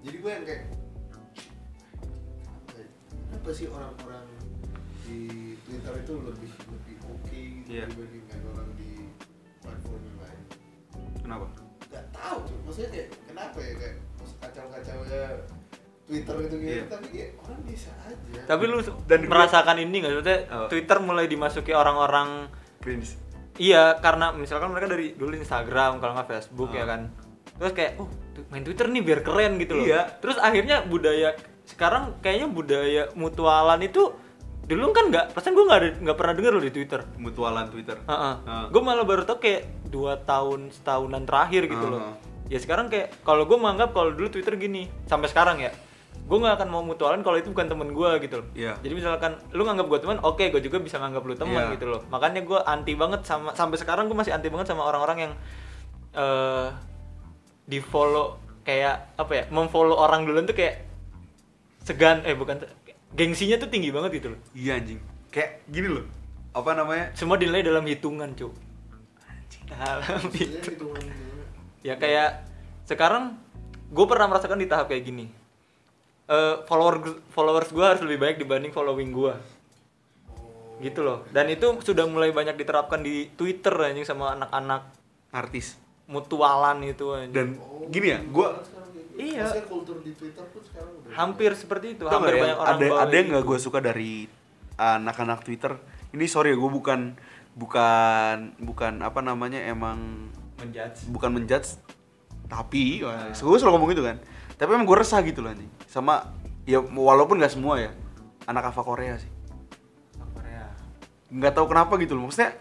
jadi 0.02 0.18
gue 0.18 0.32
yang 0.32 0.46
kayak 0.46 0.62
ya, 0.62 0.68
kenapa 3.42 3.58
sih 3.58 3.74
orang-orang 3.74 4.25
di 5.01 5.20
Twitter 5.65 5.94
itu 5.98 6.13
lebih 6.13 6.51
lebih 6.62 6.96
oke 7.10 7.25
gitu 7.34 7.70
Iya. 7.74 7.86
dibandingkan 7.89 8.39
orang 8.54 8.70
di 8.77 8.89
platform 9.65 10.01
yang 10.06 10.18
lain 10.22 10.42
kenapa 11.18 11.46
nggak 11.89 12.06
tahu 12.13 12.38
tuh 12.46 12.58
maksudnya 12.62 12.89
kayak 12.94 13.08
kenapa 13.25 13.58
ya 13.58 13.74
kayak 13.82 13.96
kacau-kacau 14.46 15.00
ya 15.10 15.25
Twitter 16.06 16.36
gitu 16.38 16.56
gitu 16.62 16.70
Iya. 16.70 16.84
tapi 16.86 17.08
kayak 17.10 17.32
orang 17.42 17.62
bisa 17.65 17.92
aja 18.06 18.42
Tapi 18.46 18.63
lu 18.70 18.77
Dan 19.10 19.20
merasakan 19.25 19.77
ini 19.82 19.96
nggak? 20.06 20.12
Maksudnya 20.13 20.39
Apa? 20.46 20.68
Twitter 20.70 20.98
mulai 21.01 21.25
dimasuki 21.25 21.74
orang-orang 21.74 22.30
cringe 22.77 23.18
Iya, 23.58 23.98
karena 23.98 24.38
misalkan 24.38 24.70
mereka 24.70 24.94
dari 24.94 25.18
dulu 25.18 25.34
Instagram, 25.34 25.98
kalau 25.98 26.13
nggak 26.13 26.30
Facebook 26.30 26.70
Ah. 26.72 26.77
ya 26.77 26.86
kan. 26.88 27.01
Terus 27.58 27.74
kayak, 27.74 27.92
oh 28.00 28.08
main 28.48 28.63
Twitter 28.63 28.86
nih 28.86 29.01
biar 29.01 29.20
keren 29.22 29.58
gitu 29.58 29.75
loh. 29.75 29.86
Iya. 29.86 30.08
Terus 30.18 30.38
akhirnya 30.38 30.88
budaya 30.88 31.36
sekarang 31.72 32.20
kayaknya 32.20 32.48
budaya 32.51 33.04
mutualan 33.16 33.80
itu 33.80 34.12
dulu 34.62 34.94
kan 34.96 35.10
nggak, 35.12 35.25
perasaan 35.36 35.56
gue 35.58 35.66
nggak 35.68 35.82
nggak 36.06 36.18
pernah 36.20 36.34
denger 36.38 36.51
loh 36.56 36.63
di 36.63 36.72
Twitter. 36.72 37.01
mutualan 37.20 37.68
Twitter 37.68 37.98
Heeh. 38.08 38.36
Ah. 38.46 38.68
Gue 38.72 38.80
malah 38.80 39.04
baru 39.04 39.24
tau 39.24 39.40
kayak 39.40 39.68
dua 39.90 40.16
tahun 40.22 40.72
setahunan 40.72 41.24
terakhir 41.28 41.68
gitu 41.68 41.88
loh. 41.92 42.00
Ah. 42.00 42.16
Ya 42.48 42.60
sekarang 42.60 42.88
kayak 42.88 43.16
kalau 43.24 43.44
gue 43.48 43.58
menganggap 43.58 43.92
kalau 43.92 44.12
dulu 44.12 44.28
Twitter 44.32 44.56
gini 44.56 44.88
sampai 45.08 45.28
sekarang 45.28 45.60
ya, 45.60 45.72
gue 46.13 46.38
nggak 46.38 46.56
akan 46.62 46.68
mau 46.72 46.84
mutualan 46.84 47.20
kalau 47.20 47.36
itu 47.40 47.51
bukan 47.51 47.68
temen 47.68 47.90
gue 47.92 48.10
gitu 48.24 48.36
loh. 48.44 48.48
Iya. 48.56 48.74
Jadi 48.80 48.94
misalkan 48.96 49.32
lu 49.51 49.63
nganggap 49.68 49.88
gue 49.92 50.00
teman, 50.04 50.18
oke 50.24 50.44
gue 50.51 50.62
juga 50.62 50.78
bisa 50.80 51.00
nganggap 51.00 51.24
lu 51.25 51.36
teman 51.36 51.63
Iya. 51.68 51.75
gitu 51.75 51.86
loh. 51.92 52.01
Makanya 52.08 52.44
gue 52.46 52.60
anti 52.63 52.94
banget 52.96 53.24
sama 53.28 53.51
sampai 53.56 53.75
sekarang 53.75 54.08
gue 54.08 54.16
masih 54.16 54.32
anti 54.32 54.48
banget 54.48 54.72
sama 54.72 54.84
orang-orang 54.88 55.18
yang 55.28 55.34
eh 56.12 56.68
di 57.68 57.80
follow 57.80 58.36
kayak 58.62 59.16
apa 59.16 59.32
ya, 59.32 59.44
memfollow 59.50 59.96
orang 59.96 60.28
duluan 60.28 60.44
tuh 60.46 60.56
kayak 60.56 60.90
segan 61.82 62.22
eh 62.24 62.38
bukan 62.38 62.62
gengsinya 63.18 63.58
tuh 63.60 63.70
tinggi 63.70 63.90
banget 63.92 64.22
gitu 64.22 64.28
loh. 64.38 64.40
iya 64.56 64.78
anjing. 64.78 65.02
Kayak 65.34 65.64
gini 65.68 65.88
loh. 65.90 66.06
Apa 66.52 66.76
namanya? 66.76 67.16
Semua 67.16 67.40
dinilai 67.40 67.64
dalam 67.64 67.84
hitungan, 67.88 68.32
Cuk. 68.36 68.52
Dalam 69.72 70.28
hitungan. 70.36 70.68
hitungan 70.68 71.32
ya 71.82 71.98
kayak 71.98 72.46
sekarang 72.86 73.38
gue 73.92 74.06
pernah 74.06 74.30
merasakan 74.30 74.62
di 74.62 74.70
tahap 74.70 74.90
kayak 74.90 75.04
gini. 75.06 75.26
Eh 76.30 76.56
follower 76.70 77.26
followers 77.34 77.70
gue 77.74 77.86
harus 77.86 78.02
lebih 78.06 78.20
baik 78.22 78.36
dibanding 78.40 78.72
following 78.72 79.12
gue 79.12 79.34
gitu 80.82 81.06
loh. 81.06 81.26
Dan 81.30 81.50
itu 81.54 81.78
sudah 81.86 82.10
mulai 82.10 82.34
banyak 82.34 82.58
diterapkan 82.58 83.06
di 83.06 83.30
Twitter 83.38 83.74
anjing 83.78 84.06
sama 84.08 84.38
anak-anak 84.38 84.90
artis. 85.34 85.78
mutualan 86.12 86.84
itu 86.84 87.08
anjing. 87.16 87.32
Dan 87.32 87.48
gini 87.88 88.12
ya 88.12 88.20
gue 88.20 88.48
Iya. 89.22 89.46
Maksudnya 89.46 89.66
kultur 89.70 89.98
di 90.01 90.12
Twitter 90.18 90.46
pun 90.50 90.62
sekarang 90.66 90.92
udah 90.98 91.10
hampir 91.13 91.51
seperti 91.54 91.88
itu. 91.94 92.04
Hampir 92.10 92.34
ya, 92.34 92.42
banyak 92.42 92.58
orang 92.58 93.01
ada 93.06 93.13
yang 93.13 93.28
nggak 93.30 93.46
gue 93.46 93.58
suka 93.62 93.80
dari 93.80 94.25
anak-anak 94.82 95.46
Twitter? 95.46 95.78
Ini 96.12 96.25
sorry 96.25 96.51
ya 96.51 96.58
gue 96.58 96.72
bukan 96.72 97.13
bukan 97.54 98.58
bukan 98.58 98.94
apa 99.06 99.20
namanya 99.22 99.62
emang 99.68 100.32
menjudge. 100.58 101.12
bukan 101.12 101.30
menjudge 101.36 101.78
tapi 102.48 103.04
gue 103.06 103.58
selalu 103.62 103.78
ngomong 103.78 103.90
gitu 103.94 104.04
kan. 104.04 104.18
Tapi 104.58 104.70
emang 104.74 104.90
gue 104.90 104.98
resah 104.98 105.22
gitu 105.22 105.46
loh 105.46 105.54
anjing. 105.54 105.70
Sama 105.86 106.34
ya 106.66 106.82
walaupun 106.82 107.38
nggak 107.38 107.54
semua 107.54 107.78
ya 107.78 107.94
anak 108.50 108.74
Ava 108.74 108.82
Korea 108.82 109.22
sih. 109.22 109.30
Korea. 110.34 110.66
Nggak 111.30 111.54
tahu 111.54 111.70
kenapa 111.70 111.94
gitu 112.01 112.18
loh 112.18 112.25
maksudnya 112.25 112.58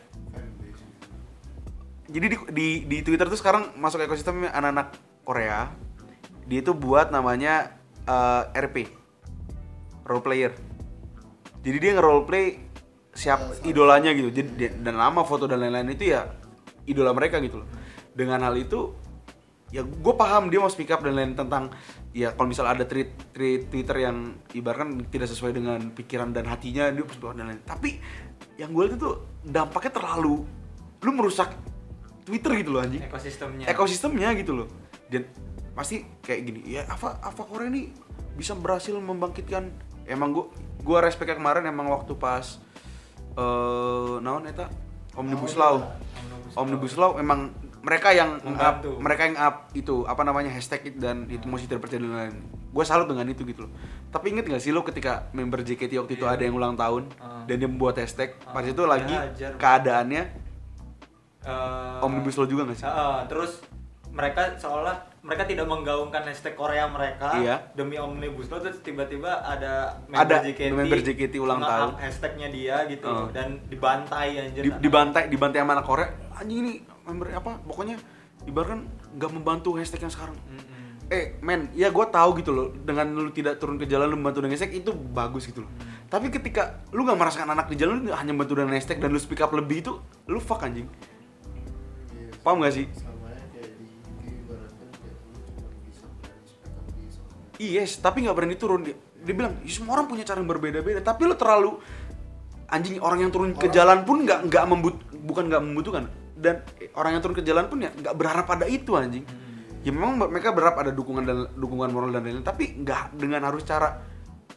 jadi 2.10 2.26
di, 2.26 2.36
di 2.50 2.68
di 2.90 2.98
Twitter 3.06 3.30
tuh 3.30 3.38
sekarang 3.38 3.70
masuk 3.78 4.02
ekosistem 4.02 4.50
anak-anak 4.50 4.98
Korea 5.22 5.70
dia 6.50 6.58
itu 6.60 6.74
buat 6.74 7.14
namanya 7.14 7.78
eh, 8.10 8.42
RP 8.66 8.90
role 10.02 10.24
player. 10.26 10.52
Jadi 11.62 11.76
dia 11.78 11.90
nge-role 11.94 12.26
play 12.26 12.58
siap 13.14 13.62
idolanya 13.62 14.10
gitu. 14.10 14.34
Jadi 14.34 14.48
dia- 14.58 14.74
dan 14.74 14.98
nama 14.98 15.22
foto 15.22 15.46
dan 15.46 15.62
lain-lain 15.62 15.94
itu 15.94 16.10
ya 16.10 16.26
idola 16.90 17.14
mereka 17.14 17.38
gitu 17.38 17.62
loh. 17.62 17.68
Dengan 18.10 18.42
hal 18.42 18.58
itu 18.58 18.90
ya 19.70 19.86
gue 19.86 20.14
paham 20.18 20.50
dia 20.50 20.58
mau 20.58 20.66
speak 20.66 20.90
up 20.90 20.98
dan 21.06 21.14
lain 21.14 21.38
tentang 21.38 21.70
ya 22.10 22.34
kalau 22.34 22.50
misal 22.50 22.66
ada 22.66 22.82
tweet 22.82 23.14
tweet 23.30 23.70
Twitter 23.70 24.02
yang 24.02 24.34
ibaratkan 24.50 24.98
tidak 25.14 25.30
sesuai 25.30 25.54
dengan 25.54 25.94
pikiran 25.94 26.34
dan 26.34 26.50
hatinya 26.50 26.90
dia 26.90 27.06
up 27.06 27.14
dan 27.38 27.54
lain 27.54 27.62
tapi 27.62 28.02
yang 28.58 28.74
gue 28.74 28.82
lihat 28.90 28.98
itu 28.98 29.10
dampaknya 29.46 29.94
terlalu 29.94 30.42
lu 31.06 31.10
merusak 31.14 31.54
Twitter 32.26 32.50
gitu 32.60 32.70
loh 32.76 32.80
anjing. 32.84 33.02
Ekosistemnya. 33.02 33.64
Ekosistemnya 33.66 34.28
gitu 34.38 34.52
loh. 34.54 34.68
Dan 35.10 35.26
pasti 35.80 36.04
kayak 36.20 36.40
gini 36.44 36.60
ya 36.68 36.84
apa 36.84 37.24
apa 37.24 37.40
Korea 37.40 37.72
ini 37.72 37.88
bisa 38.36 38.52
berhasil 38.52 38.92
membangkitkan. 38.92 39.72
Emang 40.04 40.36
gua 40.36 40.52
gua 40.80 41.00
respect 41.00 41.32
kemarin 41.32 41.64
emang 41.64 41.88
waktu 41.88 42.12
pas 42.14 42.60
eh 43.32 44.14
naon 44.20 44.44
eta? 44.44 44.68
Omnibus 45.16 45.56
law. 45.56 45.80
Omnibus 46.52 47.00
law. 47.00 47.16
Emang 47.16 47.48
mereka 47.80 48.12
yang 48.12 48.36
up 48.44 48.84
mereka 49.00 49.24
yang 49.24 49.40
up 49.40 49.72
itu 49.72 50.04
apa 50.04 50.20
namanya 50.20 50.52
hashtag 50.52 50.84
it 50.84 51.00
dan 51.00 51.24
itu 51.26 51.48
masih 51.48 51.64
terpercaya 51.64 51.96
dan 51.96 52.12
lain 52.12 52.34
gue 52.70 52.84
salut 52.84 53.08
dengan 53.08 53.24
itu 53.26 53.42
gitu 53.42 53.64
loh. 53.66 53.72
Tapi 54.12 54.30
inget 54.30 54.46
gak 54.46 54.60
sih 54.60 54.70
lo 54.70 54.84
ketika 54.84 55.26
member 55.32 55.64
JKT 55.64 55.96
waktu 55.96 56.14
itu 56.14 56.22
Iya. 56.22 56.36
ada 56.36 56.42
yang 56.44 56.54
ulang 56.54 56.76
tahun 56.76 57.08
Ah. 57.16 57.42
dan 57.42 57.56
dia 57.56 57.66
membuat 57.66 57.98
hashtag 57.98 58.36
pas 58.44 58.60
Ah. 58.60 58.68
itu 58.68 58.82
lagi 58.84 59.10
Dihajar. 59.10 59.56
keadaannya 59.56 60.22
Eh, 61.40 62.04
omnibus 62.04 62.36
law 62.36 62.44
juga 62.44 62.68
gak 62.68 62.76
sih? 62.76 62.84
Heeh, 62.84 63.18
terus 63.26 63.64
mereka 64.12 64.54
seolah 64.54 65.09
mereka 65.20 65.44
tidak 65.44 65.66
menggaungkan 65.66 66.24
hashtag 66.24 66.54
Korea 66.54 66.88
mereka 66.88 67.36
Iya. 67.36 67.56
demi 67.72 67.94
omnibus 67.94 68.48
law 68.48 68.56
terus 68.56 68.80
tiba-tiba 68.80 69.28
ada 69.38 70.00
Ada 70.08 70.40
JKT, 70.42 70.72
member 70.72 70.98
JKT 70.98 71.34
ulang 71.36 71.60
tahun. 71.60 71.92
hashtagnya 71.94 72.48
dia 72.48 72.76
gitu 72.86 73.04
Heeh. 73.04 73.28
dan 73.30 73.48
dibantai 73.66 74.28
anjir 74.38 74.62
di, 74.62 74.70
dibantai 74.80 75.28
dibantai 75.28 75.60
sama 75.60 75.72
anak 75.74 75.84
Korea 75.84 76.08
anjing 76.34 76.58
ini 76.58 76.72
member 77.02 77.28
apa 77.30 77.60
pokoknya 77.60 78.00
ibaratkan 78.42 78.88
nggak 79.12 79.30
membantu 79.30 79.76
hashtag 79.76 80.00
yang 80.00 80.10
sekarang 80.10 80.36
Mm-mm. 80.40 81.12
eh 81.12 81.36
men 81.38 81.68
ya 81.70 81.88
gue 81.88 82.06
tahu 82.06 82.30
gitu 82.34 82.50
loh 82.50 82.66
dengan 82.72 83.04
lu 83.10 83.28
tidak 83.28 83.60
turun 83.60 83.76
ke 83.76 83.84
jalan 83.84 84.08
lu 84.08 84.16
membantu 84.16 84.40
dengan 84.40 84.56
hashtag 84.56 84.72
itu 84.74 84.90
bagus 84.90 85.44
gitu 85.44 85.60
loh 85.60 85.70
tapi 86.06 86.26
ketika 86.28 86.80
lu 86.90 87.04
nggak 87.04 87.18
merasakan 87.18 87.48
anak 87.50 87.68
di 87.68 87.76
jalan 87.76 88.00
lu 88.00 88.08
hanya 88.10 88.32
membantu 88.32 88.56
dengan 88.56 88.72
hashtag 88.72 88.96
dan 88.96 89.12
lu 89.12 89.18
speak 89.18 89.38
up 89.38 89.52
lebih 89.52 89.84
itu 89.84 89.92
lu 90.24 90.40
fuck 90.40 90.64
anjing 90.64 90.88
Iya. 92.10 92.32
Paham 92.40 92.58
nggak 92.58 92.72
sih? 92.72 92.86
Yes 97.60 98.00
tapi 98.00 98.24
nggak 98.24 98.32
berani 98.32 98.56
turun 98.56 98.80
dia, 98.80 98.96
dia 99.18 99.34
bilang 99.34 99.60
"Ya, 99.60 99.68
semua 99.70 99.94
orang 99.94 100.08
punya 100.08 100.24
cara 100.24 100.40
yang 100.40 100.48
berbeda-beda 100.48 101.00
tapi 101.00 101.20
lu 101.22 101.34
terlalu 101.34 101.76
anjing 102.66 102.96
orang 102.98 103.20
yang 103.20 103.30
turun 103.30 103.52
ke 103.52 103.66
Orang- 103.66 103.74
jalan 103.74 103.98
pun 104.02 104.16
nggak 104.22 104.40
nggak 104.46 104.64
membut 104.64 104.96
bukan 105.20 105.44
nggak 105.46 105.62
membutuhkan 105.62 106.04
dan 106.34 106.64
eh, 106.78 106.88
orang 106.94 107.12
yang 107.12 107.22
turun 107.22 107.36
ke 107.36 107.42
jalan 107.42 107.66
pun 107.66 107.78
ya 107.78 107.90
nggak 107.90 108.14
berharap 108.14 108.46
pada 108.46 108.64
itu 108.64 108.94
anjing 108.94 109.28
ya 109.80 109.90
memang 109.90 110.16
mereka 110.22 110.50
berharap 110.50 110.76
ada 110.78 110.90
dukungan 110.90 111.20
dan 111.22 111.36
dukungan 111.54 111.88
moral 111.88 112.08
dan 112.10 112.22
lain-lain 112.22 112.40
tapi 112.42 112.78
nggak 112.78 113.12
dengan 113.14 113.44
harus 113.44 113.60
cara 113.62 114.00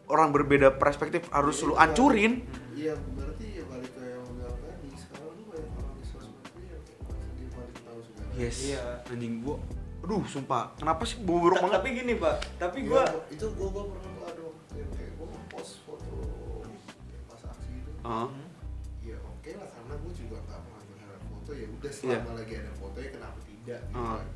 orang 0.06 0.30
berbeda 0.30 0.72
perspektif 0.74 1.28
harus 1.30 1.58
Iya, 1.58 1.64
lu 1.64 1.72
itu 1.72 1.82
ancurin 1.82 2.34
balik- 2.40 2.62
Iya, 2.74 2.94
berarti 3.10 3.46
ya 3.48 3.64
balik 3.66 3.92
ke 3.92 4.04
yang 4.04 4.24
bilang 4.28 4.56
tadi. 4.58 4.88
Sekarang 4.94 5.30
lu 5.30 5.44
banyak 5.46 5.72
orang 5.72 5.94
di 5.94 6.04
sosmed 6.04 6.44
yang 6.58 6.82
merasa 7.00 7.30
dia 7.32 7.48
paling 7.50 7.76
tahu 7.80 8.00
segala. 8.02 8.32
yes 8.36 8.58
Iya. 8.64 8.82
anjing 9.08 9.34
gua 9.40 9.58
aduh 10.04 10.24
sumpah 10.26 10.76
kenapa 10.76 11.04
sih 11.04 11.18
buruk 11.18 11.56
Ta- 11.56 11.64
banget 11.64 11.76
tapi 11.78 11.90
gini 11.96 12.14
pak 12.16 12.36
tapi 12.58 12.78
Iya, 12.82 12.90
gua 12.90 13.04
itu 13.30 13.46
gua 13.54 13.68
gua 13.70 13.84
pernah 13.88 14.12
tuh 14.12 14.26
ada 14.28 14.44
kayak 14.92 15.12
gua 15.16 15.28
post 15.48 15.74
foto 15.82 16.12
pas 17.26 17.42
aksi 17.46 17.72
itu. 17.74 17.92
Heeh. 17.98 18.28
Ya 19.02 19.18
oke 19.18 19.52
lah 19.54 19.70
karena 19.70 19.94
gua 19.96 20.12
juga 20.14 20.38
nggak 20.42 20.60
mengambil 20.62 20.98
hal 21.02 21.20
foto 21.24 21.52
ya 21.54 21.66
udah 21.70 21.92
selama 21.94 22.32
lagi 22.36 22.54
ada 22.58 22.72
foto 22.74 22.98
ya 22.98 23.10
kenapa 23.10 23.40
tidak 23.42 23.80
gitu 23.82 23.96
Ah. 23.98 24.20
kan. 24.20 24.28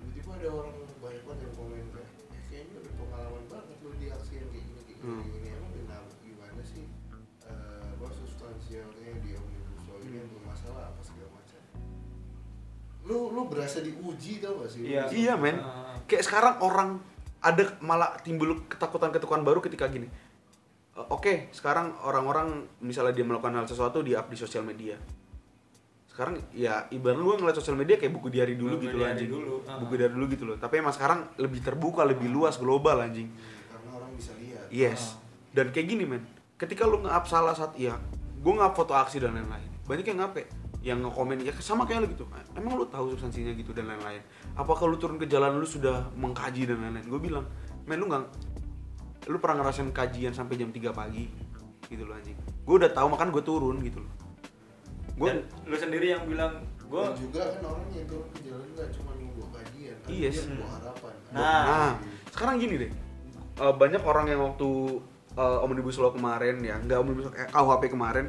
Tiba-tiba 0.00 0.30
ada 0.34 0.48
orang 0.50 0.74
banyak 0.96 1.22
banget 1.22 1.40
yang 1.40 1.54
komen 1.54 1.84
kayak 1.86 2.08
eh, 2.10 2.42
kayaknya 2.48 2.76
udah 2.80 2.92
pengalaman 2.96 3.44
banget 3.46 3.69
Lu 13.40 13.48
berasa 13.48 13.80
diuji 13.80 14.38
tau 14.38 14.60
gak 14.60 14.68
sih? 14.68 14.80
Iya. 14.84 15.08
Iya 15.08 15.34
men, 15.34 15.56
Ah. 15.56 15.96
kayak 16.04 16.20
sekarang 16.22 16.54
orang 16.60 17.00
ada 17.40 17.64
malah 17.80 18.20
timbul 18.20 18.68
ketakutan-ketakutan 18.68 19.40
baru 19.40 19.58
ketika 19.58 19.88
gini. 19.88 20.04
E, 20.92 21.00
Oke, 21.08 21.48
sekarang 21.50 21.96
orang-orang 22.00 22.68
misalnya 22.78 23.16
dia 23.16 23.24
melakukan 23.24 23.56
hal 23.56 23.64
sesuatu 23.64 24.04
di 24.04 24.12
up 24.12 24.28
di 24.28 24.36
sosial 24.36 24.60
media. 24.60 25.00
Sekarang 26.04 26.36
ya 26.52 26.84
ibarat 26.90 27.16
gue 27.16 27.34
ngeliat 27.38 27.56
sosial 27.56 27.74
media 27.74 27.96
kayak 27.96 28.12
buku 28.12 28.28
diary 28.28 28.58
dulu 28.58 28.76
Buku 28.76 28.84
gitu 28.84 28.96
loh 28.98 29.06
anjing. 29.08 29.30
dulu, 29.30 29.54
ah. 29.64 29.78
Buku 29.80 29.92
diary 29.96 30.12
dulu 30.12 30.26
gitu 30.28 30.44
loh. 30.44 30.56
Tapi 30.56 30.74
emang 30.76 30.92
sekarang 30.92 31.32
lebih 31.40 31.64
terbuka, 31.64 32.04
lebih 32.04 32.28
luas, 32.28 32.60
global 32.60 33.00
anjing. 33.00 33.32
Karena 33.66 33.90
orang 33.96 34.12
bisa 34.12 34.36
lihat. 34.36 34.68
Yes. 34.68 35.16
Ah. 35.16 35.24
Dan 35.50 35.72
kayak 35.72 35.86
gini 35.88 36.04
men, 36.04 36.28
ketika 36.54 36.84
lu 36.84 37.00
nge-up 37.00 37.24
salah 37.24 37.56
saat 37.56 37.72
iya, 37.74 37.96
gue 38.36 38.52
nge-up 38.52 38.76
foto 38.76 38.92
aksi 38.92 39.16
dan 39.16 39.32
lain-lain. 39.32 39.64
Banyak 39.88 40.04
yang 40.04 40.20
ngape, 40.20 40.44
yang 40.80 41.04
nge-komen 41.04 41.44
ya 41.44 41.52
sama 41.60 41.84
kayak 41.84 42.04
lu 42.04 42.08
gitu. 42.16 42.24
Emang 42.56 42.80
lu 42.80 42.88
tahu 42.88 43.12
substansinya 43.12 43.52
gitu 43.52 43.76
dan 43.76 43.84
lain-lain. 43.88 44.24
Apakah 44.56 44.88
lu 44.88 44.96
turun 44.96 45.20
ke 45.20 45.28
jalan 45.28 45.60
lu 45.60 45.68
sudah 45.68 46.08
mengkaji 46.16 46.64
dan 46.64 46.80
lain-lain? 46.80 47.04
Gue 47.04 47.20
bilang, 47.20 47.44
men 47.84 48.00
lu 48.00 48.08
nggak, 48.08 48.24
lu 49.28 49.36
pernah 49.36 49.60
ngerasain 49.60 49.92
kajian 49.92 50.32
sampai 50.32 50.56
jam 50.56 50.72
3 50.72 50.88
pagi 50.96 51.28
gitu 51.92 52.08
loh 52.08 52.16
anjing. 52.16 52.38
Gue 52.64 52.80
udah 52.80 52.90
tahu 52.96 53.12
makan 53.12 53.28
gue 53.28 53.44
turun 53.44 53.76
gitu 53.84 54.00
loh. 54.00 54.12
Gue 55.20 55.28
dan 55.28 55.38
lu 55.68 55.76
sendiri 55.76 56.16
yang 56.16 56.24
bilang 56.24 56.64
gua 56.90 57.12
Dan 57.12 57.22
juga 57.22 57.42
kan 57.54 57.62
orang 57.70 57.86
yang 57.94 58.06
turun 58.08 58.26
ke 58.34 58.38
jalan 58.50 58.66
nggak 58.74 58.88
cuma 58.98 59.10
membawa 59.14 59.48
kajian, 59.62 59.94
kan 60.02 60.08
Yes. 60.10 60.34
dia 60.42 60.48
membawa 60.50 60.72
harapan. 60.80 61.14
Nah. 61.30 61.62
Nah, 61.62 61.92
sekarang 62.34 62.54
gini 62.58 62.74
deh. 62.80 62.90
Eh, 63.60 63.74
banyak 63.76 64.02
orang 64.02 64.26
yang 64.32 64.40
waktu 64.42 64.70
eh, 65.30 65.58
omnibus 65.62 66.00
law 66.02 66.10
kemarin 66.10 66.58
ya, 66.64 66.80
nggak 66.82 66.98
omnibus 66.98 67.30
law, 67.30 67.34
eh, 67.38 67.46
KUHP 67.46 67.82
kemarin 67.94 68.26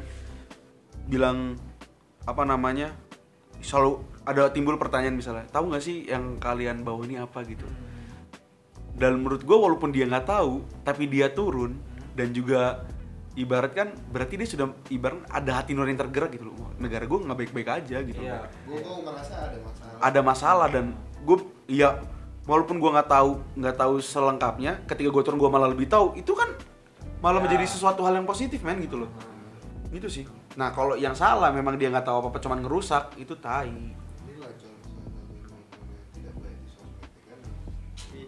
bilang 1.10 1.58
apa 2.24 2.42
namanya? 2.42 2.94
Selalu 3.62 4.02
ada 4.22 4.50
timbul 4.50 4.78
pertanyaan 4.78 5.14
misalnya, 5.14 5.46
tahu 5.50 5.70
nggak 5.70 5.82
sih 5.82 6.06
yang 6.06 6.38
kalian 6.38 6.82
bawa 6.82 7.02
ini 7.06 7.18
apa 7.18 7.42
gitu? 7.46 7.66
Dan 8.92 9.22
menurut 9.22 9.42
gue 9.42 9.56
walaupun 9.56 9.90
dia 9.90 10.06
nggak 10.06 10.26
tahu, 10.28 10.62
tapi 10.82 11.08
dia 11.08 11.30
turun 11.32 11.78
dan 12.12 12.30
juga 12.30 12.84
ibarat 13.32 13.72
kan 13.72 13.88
berarti 14.12 14.36
dia 14.36 14.44
sudah 14.44 14.66
ibarat 14.92 15.24
ada 15.32 15.62
hati 15.62 15.72
nurani 15.72 15.96
tergerak 15.96 16.36
gitu 16.36 16.52
loh. 16.52 16.74
Negara 16.76 17.08
gue 17.08 17.18
nggak 17.18 17.38
baik-baik 17.38 17.68
aja 17.70 17.98
gitu. 18.04 18.20
Iya. 18.20 18.46
Gue 18.68 18.78
kok 18.84 18.98
ngerasa 19.02 19.34
ada 19.48 19.58
masalah. 19.58 19.96
ada 20.02 20.20
masalah 20.20 20.66
dan 20.68 20.84
gue 21.22 21.38
ya 21.70 22.02
walaupun 22.44 22.76
gue 22.82 22.90
nggak 22.90 23.08
tahu 23.08 23.30
nggak 23.56 23.76
tahu 23.78 23.94
selengkapnya 24.02 24.82
ketika 24.84 25.08
gue 25.08 25.22
turun 25.22 25.38
gue 25.38 25.50
malah 25.50 25.70
lebih 25.70 25.86
tahu 25.86 26.18
itu 26.18 26.34
kan 26.34 26.50
malah 27.22 27.38
Ya. 27.38 27.46
menjadi 27.46 27.64
sesuatu 27.70 28.02
hal 28.02 28.18
yang 28.18 28.26
positif 28.26 28.66
men 28.66 28.82
gitu 28.82 28.98
loh 28.98 29.10
gitu 29.94 30.10
sih 30.10 30.24
nah 30.52 30.68
kalau 30.68 30.92
yang 30.94 31.12
salah 31.12 31.48
memang 31.48 31.80
dia 31.80 31.88
nggak 31.88 32.04
tahu 32.04 32.20
apa 32.20 32.28
apa 32.28 32.38
cuman 32.40 32.58
ngerusak 32.60 33.04
itu 33.16 33.32
tai. 33.36 33.72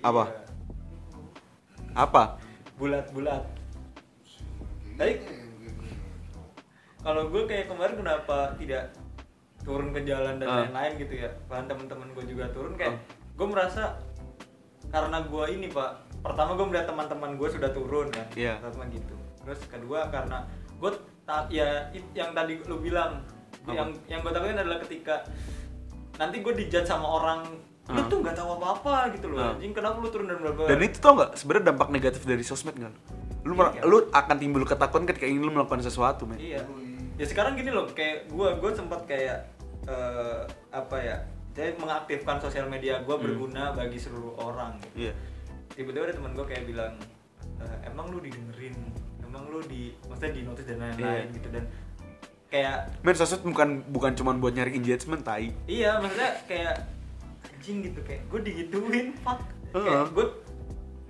Apa? 0.01 0.25
Apa 1.95 2.37
bulat-bulat 2.75 3.41
bilang. 4.99 5.17
kalau 7.01 7.29
gue 7.29 7.43
kayak 7.47 7.71
kemarin 7.71 7.97
kenapa 7.97 8.39
tidak 8.59 8.91
turun 9.63 9.93
ke 9.93 10.01
jalan 10.03 10.37
dan 10.37 10.47
Ah. 10.47 10.57
lain-lain 10.65 10.93
gitu 10.99 11.15
ya 11.19 11.31
bahkan 11.47 11.71
teman-teman 11.71 12.09
gue 12.13 12.25
juga 12.27 12.51
turun 12.51 12.75
kayak 12.75 12.93
Ah. 12.93 13.01
gue 13.33 13.47
merasa 13.47 13.83
karena 14.89 15.23
gue 15.23 15.45
ini 15.53 15.69
pak 15.69 15.91
pertama 16.21 16.53
gue 16.55 16.67
melihat 16.67 16.87
teman-teman 16.89 17.37
gue 17.37 17.49
sudah 17.49 17.71
turun 17.71 18.09
kan 18.11 18.27
Iya. 18.35 18.59
pertama 18.59 18.89
gitu 18.91 19.15
terus 19.41 19.61
kedua 19.65 20.09
karena 20.09 20.49
gue 20.75 20.91
tak 21.25 21.49
ya 21.49 21.67
it- 21.91 22.13
yang 22.13 22.31
tadi 22.31 22.61
lu 22.63 22.79
bilang 22.79 23.21
Apa? 23.63 23.73
yang 23.73 23.89
yang 24.07 24.21
gue 24.21 24.31
takutin 24.31 24.57
adalah 24.57 24.79
ketika 24.79 25.25
nanti 26.15 26.39
gue 26.39 26.53
dijudge 26.55 26.85
sama 26.85 27.09
orang 27.11 27.41
lu 27.87 27.97
Ah. 27.97 28.07
tuh 28.07 28.19
nggak 28.19 28.33
tahu 28.35 28.49
apa-apa 28.55 29.13
gitu 29.13 29.29
loh 29.29 29.41
Ah. 29.43 29.53
anjing 29.53 29.73
kenapa 29.73 29.97
lu 29.99 30.09
turun 30.09 30.25
dan 30.27 30.39
berapa 30.39 30.65
Dan 30.67 30.81
itu 30.83 30.97
tau 30.99 31.13
nggak 31.15 31.33
sebenarnya 31.35 31.65
dampak 31.67 31.89
negatif 31.91 32.23
dari 32.23 32.41
sosmed 32.41 32.73
nggak? 32.75 32.95
Lu 33.43 33.53
mer- 33.53 33.73
Iya. 33.75 33.85
lu 33.85 34.09
akan 34.11 34.37
timbul 34.39 34.65
ketakutan 34.65 35.05
ketika 35.07 35.27
ingin 35.27 35.43
lu 35.43 35.53
melakukan 35.53 35.81
sesuatu, 35.81 36.25
men. 36.25 36.37
iya 36.39 36.65
ya 37.15 37.25
sekarang 37.25 37.55
gini 37.55 37.69
loh 37.69 37.85
kayak 37.89 38.27
gua 38.29 38.57
gua 38.57 38.73
sempat 38.73 39.05
kayak 39.05 39.53
eh, 39.85 40.41
apa 40.71 40.97
ya 40.97 41.17
saya 41.53 41.77
mengaktifkan 41.77 42.37
sosial 42.39 42.67
media 42.67 42.99
gua 43.01 43.15
Hmm. 43.15 43.25
berguna 43.27 43.71
bagi 43.71 43.97
seluruh 43.97 44.33
orang 44.39 44.81
gitu. 44.81 44.97
Iya. 45.03 45.13
tiba-tiba 45.71 46.05
ada 46.05 46.15
teman 46.15 46.33
gua 46.33 46.45
kayak 46.45 46.65
bilang 46.65 46.95
"Eh, 47.59 47.77
emang 47.85 48.09
lu 48.09 48.19
didengerin 48.19 48.75
emang 49.35 49.51
lu 49.51 49.59
di 49.65 49.91
maksudnya 50.05 50.31
di 50.31 50.41
notice 50.43 50.69
dan 50.69 50.79
lain-lain 50.79 51.27
Iya. 51.27 51.35
gitu 51.35 51.49
dan 51.51 51.65
kayak 52.47 52.77
Men 53.03 53.15
sosmed 53.15 53.43
bukan 53.45 53.69
bukan 53.89 54.13
cuma 54.15 54.31
buat 54.33 54.55
nyari 54.55 54.73
engagement, 54.73 55.21
tai. 55.21 55.51
iya 55.67 55.99
maksudnya 55.99 56.39
kayak 56.47 56.75
anjing 57.45 57.83
gitu 57.83 57.99
kayak 58.01 58.23
gue 58.25 58.41
digituin 58.45 59.11
fuck 59.19 59.43
kayak 59.69 59.91
Heeh. 59.91 60.07
gue 60.09 60.27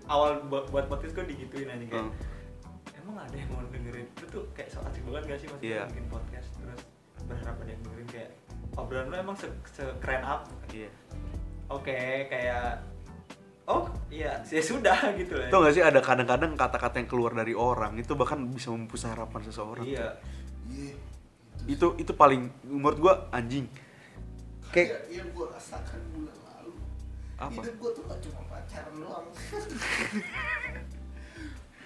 awal 0.07 0.40
buat 0.47 0.64
buat 0.69 0.88
podcast 0.88 1.12
gue 1.12 1.26
digituin 1.28 1.69
aja 1.69 1.85
kayak 1.85 2.00
Heeh. 2.00 2.97
emang 2.99 3.16
ada 3.21 3.37
yang 3.37 3.50
mau 3.50 3.61
dengerin 3.66 4.09
itu 4.09 4.25
tuh 4.26 4.49
kayak 4.52 4.69
so 4.69 4.81
asik 4.83 5.04
banget 5.04 5.23
gak 5.26 5.38
sih 5.38 5.49
maksudnya 5.49 5.69
Iya. 5.71 5.85
bikin 5.93 6.07
podcast 6.09 6.49
terus 6.57 6.81
berharap 7.23 7.57
ada 7.59 7.71
yang 7.71 7.83
dengerin 7.83 8.09
kayak 8.09 8.31
obrolan 8.75 9.07
lu 9.07 9.16
emang 9.19 9.37
se 9.37 9.47
sekeren 9.69 10.23
apa 10.23 10.49
Iya. 10.71 10.88
oke 11.69 11.99
kayak 12.26 12.81
oh 13.64 13.88
iya 14.09 14.44
ya 14.44 14.61
sudah 14.61 15.16
gitu 15.16 15.35
lah 15.35 15.49
Tau 15.49 15.64
gak 15.64 15.73
sih 15.73 15.80
ada 15.80 15.99
kadang-kadang 15.99 16.52
kata-kata 16.52 17.00
yang 17.00 17.09
keluar 17.09 17.33
dari 17.33 17.52
orang 17.52 17.97
itu 17.97 18.12
bahkan 18.12 18.44
bisa 18.47 18.68
memupus 18.68 19.04
harapan 19.04 19.40
seseorang. 19.42 19.85
iya 19.85 20.12
Iya. 20.64 20.97
Itu 21.64 21.97
itu 21.97 22.12
paling 22.12 22.49
menurut 22.64 22.99
gua 22.99 23.14
anjing. 23.30 23.64
Kayak 24.68 25.06
yang 25.09 25.28
gue 25.30 25.47
rasakan 25.47 26.00
bulan 26.12 26.37
lalu. 26.44 26.73
Apa? 27.37 27.61
Hidup 27.62 27.76
gue 27.78 27.90
tuh 27.94 28.02
gak 28.04 28.21
cuma 28.21 28.40
pacaran 28.49 28.94
doang. 28.99 29.26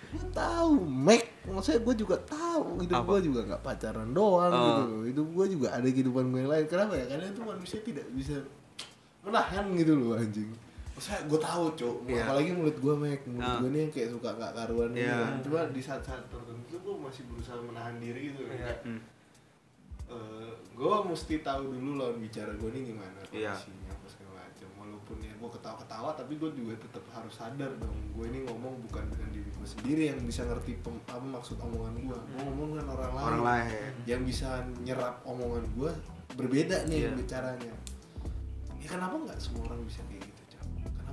gue 0.08 0.24
tahu, 0.32 0.72
Mac. 0.82 1.22
Maksudnya 1.44 1.80
gue 1.80 1.94
juga 1.96 2.16
tahu 2.22 2.80
hidup 2.80 2.96
Apa? 2.96 3.08
gue 3.12 3.20
juga 3.24 3.40
nggak 3.44 3.62
pacaran 3.62 4.08
doang 4.10 4.50
Oh. 4.50 4.64
gitu. 4.64 4.84
Hidup 5.04 5.26
gue 5.30 5.46
juga 5.52 5.68
ada 5.72 5.84
kehidupan 5.84 6.24
gue 6.28 6.40
yang 6.42 6.50
lain. 6.50 6.64
Kenapa 6.66 6.92
ya? 6.96 7.04
Karena 7.06 7.26
itu 7.28 7.40
manusia 7.40 7.78
tidak 7.80 8.06
bisa 8.12 8.36
menahan 9.20 9.64
gitu 9.74 9.92
loh 9.94 10.16
anjing. 10.16 10.48
Maksudnya 10.98 11.20
gue 11.24 11.40
tahu 11.40 11.64
cok, 11.72 11.96
Iya. 12.04 12.22
apalagi 12.24 12.50
mulut 12.50 12.76
gue 12.76 12.94
Mac, 12.96 13.20
mulut 13.24 13.46
Ah. 13.46 13.56
gue 13.56 13.70
nih 13.70 13.80
yang 13.80 13.92
kayak 13.92 14.08
suka 14.10 14.28
nggak 14.32 14.52
karuan 14.52 14.90
gitu 14.90 14.98
Iya. 15.00 15.14
kan. 15.16 15.34
Cuma 15.40 15.60
di 15.68 15.80
saat-saat 15.80 16.22
tertentu 16.26 16.74
gue 16.76 16.94
masih 16.98 17.22
berusaha 17.24 17.58
menahan 17.60 17.94
diri 17.96 18.20
gitu. 18.28 18.42
Kayak, 18.44 18.76
Hmm. 18.82 19.00
eh 20.08 20.50
gue 20.72 20.94
mesti 21.04 21.34
tahu 21.38 21.62
dulu 21.70 21.90
lawan 21.96 22.18
bicara 22.18 22.50
gue 22.50 22.68
nih 22.68 22.82
gimana 22.88 23.20
Iya. 23.28 23.52
kondisinya 23.52 23.92
apa 23.92 24.06
segala 24.08 24.40
macam 24.40 24.68
walaupun 24.74 25.16
ya 25.20 25.32
gue 25.32 25.50
ketawa-ketawa 25.52 26.10
tapi 26.14 26.32
gue 26.34 26.50
juga 26.52 26.74
tetap 26.78 27.04
harus 27.10 27.34
sadar 27.36 27.70
dong 27.76 27.98
gue 28.10 28.24
ini 28.26 28.38
ngomong 28.42 28.88
bukan 28.88 29.04
dengan 29.06 29.28
diri 29.30 29.46
gue 29.48 29.68
sendiri 29.68 30.02
yang 30.08 30.18
bisa 30.22 30.42
ngerti 30.42 30.80
pem- 30.80 31.04
apa 31.04 31.20
maksud 31.20 31.60
omongan 31.60 31.92
gue 32.00 32.16
gue 32.16 32.40
ngomong 32.42 32.68
dengan 32.72 32.88
orang 32.90 33.12
lain 33.12 33.26
Orang 33.28 33.44
lain. 33.44 33.68
yang 34.04 34.22
bisa 34.24 34.48
nyerap 34.80 35.20
omongan 35.22 35.64
gue 35.70 35.90
berbeda 36.34 36.76
nih 36.88 36.98
Iya. 37.04 37.10
bicaranya 37.12 37.74
ya 38.78 38.88
kenapa 38.88 39.14
nggak 39.18 39.36
semua 39.36 39.68
orang 39.68 39.84
bisa 39.84 40.00
kayak 40.04 40.24
gitu 40.24 40.37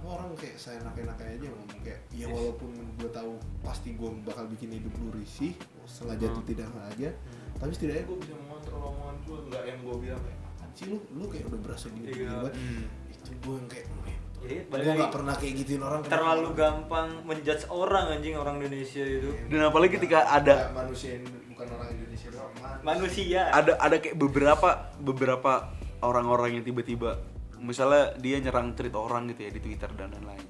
orang 0.07 0.29
kayak 0.33 0.55
saya 0.55 0.75
enak-enaknya 0.79 1.29
aja 1.33 1.47
ngomong 1.47 1.81
kayak 1.81 1.99
ya 2.09 2.17
Yes. 2.21 2.29
walaupun 2.29 2.69
gue 2.95 3.09
tahu 3.09 3.31
pasti 3.61 3.89
gue 3.91 4.09
bakal 4.21 4.45
bikin 4.47 4.69
hidup 4.71 4.93
lu 4.95 5.09
risih 5.11 5.53
sengaja 5.83 6.25
atau 6.27 6.39
Hmm. 6.39 6.47
tidak 6.47 6.65
sengaja 6.67 7.09
tapi 7.55 7.71
setidaknya 7.71 8.03
gue 8.03 8.17
bisa 8.19 8.33
mengontrol 8.37 8.81
omongan 8.85 9.15
gue 9.21 9.37
nggak 9.45 9.63
yang 9.63 9.79
gue 9.79 9.95
bilang 9.99 10.21
kayak 10.21 10.39
apaan 10.45 10.71
sih 10.71 10.85
lu 10.85 10.97
lu 11.11 11.25
kayak 11.25 11.45
udah 11.45 11.59
berasa 11.61 11.85
gini 11.89 12.07
gini 12.07 12.19
Iya. 12.19 12.29
banget 12.31 12.53
Hmm. 12.53 12.83
itu 13.07 13.29
gue 13.33 13.55
yang 13.55 13.67
kayak 13.67 13.87
"Men, 13.89 14.17
Jadi, 14.37 14.55
gue 14.61 14.77
lagi, 14.77 15.09
pernah 15.09 15.33
kayak 15.33 15.53
gituin 15.57 15.81
orang 15.81 15.99
kenapa 15.99 16.13
terlalu 16.13 16.41
orang- 16.43 16.53
gampang 16.55 17.07
menjudge 17.23 17.63
orang 17.67 18.05
anjing 18.11 18.35
orang 18.35 18.55
Indonesia 18.59 19.01
itu 19.01 19.29
Dan 19.47 19.61
apalagi 19.63 19.91
ketika 19.95 20.19
ada 20.29 20.53
Nggak 20.61 20.73
manusia 20.75 21.11
bukan 21.47 21.67
orang 21.71 21.87
Indonesia 21.89 22.27
doang 22.29 22.51
manusia. 22.53 22.83
manusia 22.83 23.41
ada 23.49 23.71
ada 23.75 23.95
kayak 23.95 24.15
beberapa 24.15 24.69
beberapa 24.99 25.51
orang-orang 25.99 26.49
yang 26.53 26.63
tiba-tiba 26.63 27.17
misalnya 27.65 28.13
dia 28.21 28.37
nyerang 28.37 28.77
tweet 28.77 28.93
orang 28.93 29.27
gitu 29.33 29.41
ya 29.49 29.51
di 29.51 29.61
Twitter 29.61 29.89
dan 29.97 30.13
lain-lain. 30.13 30.45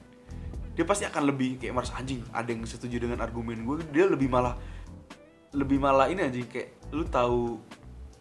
Dia 0.76 0.84
pasti 0.84 1.08
akan 1.08 1.24
lebih 1.32 1.56
kayak 1.64 1.72
merasa 1.72 1.96
anjing 1.96 2.20
ada 2.36 2.52
yang 2.52 2.68
setuju 2.68 3.00
dengan 3.00 3.24
argumen 3.24 3.64
gue 3.64 3.88
dia 3.96 4.12
lebih 4.12 4.28
malah 4.28 4.60
lebih 5.56 5.80
malah 5.80 6.12
ini 6.12 6.28
anjing 6.28 6.46
kayak 6.52 6.92
lu 6.92 7.08
tahu 7.08 7.64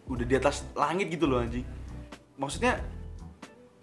udah 0.07 0.25
di 0.25 0.35
atas 0.39 0.63
langit 0.71 1.11
gitu 1.11 1.27
loh 1.27 1.43
anjing. 1.43 1.67
Maksudnya 2.39 2.79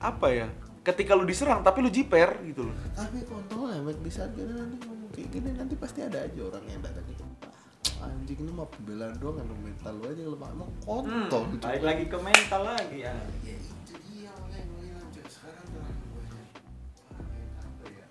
apa 0.00 0.26
ya? 0.32 0.48
Ketika 0.82 1.14
lu 1.14 1.28
diserang 1.28 1.60
tapi 1.60 1.84
lu 1.84 1.92
jiper 1.92 2.42
gitu 2.48 2.66
loh. 2.66 2.74
Tapi 2.96 3.22
kontol 3.28 3.70
ya 3.70 3.78
di 3.84 4.10
saat 4.10 4.32
gini 4.34 4.50
nanti 4.50 4.76
ngomong 4.82 5.10
kayak 5.12 5.28
gini 5.30 5.50
nanti 5.54 5.74
pasti 5.76 6.00
ada 6.02 6.18
aja 6.24 6.40
orang 6.42 6.64
yang 6.66 6.80
datang 6.82 7.04
gitu 7.06 7.22
"Ah, 8.02 8.10
anjing 8.10 8.34
ini 8.42 8.50
mah 8.50 8.66
pembelaan 8.66 9.14
doang 9.22 9.38
kan 9.38 9.46
mental 9.46 9.94
lu 10.00 10.04
aja 10.10 10.22
lemah. 10.26 10.48
Emang 10.50 10.70
hmm, 10.74 10.82
kontol 10.82 11.42
gitu. 11.54 11.62
balik 11.62 11.84
lagi 11.86 12.04
ke 12.10 12.18
mental 12.18 12.62
lagi 12.66 12.98
ya. 13.06 13.14
Ya 13.46 13.54
itu 13.54 13.94
dia 14.10 14.30
sekarang 15.42 15.66
terlalu 15.66 15.90
banyak 16.14 16.46
apa 17.58 17.84
ya 17.90 18.06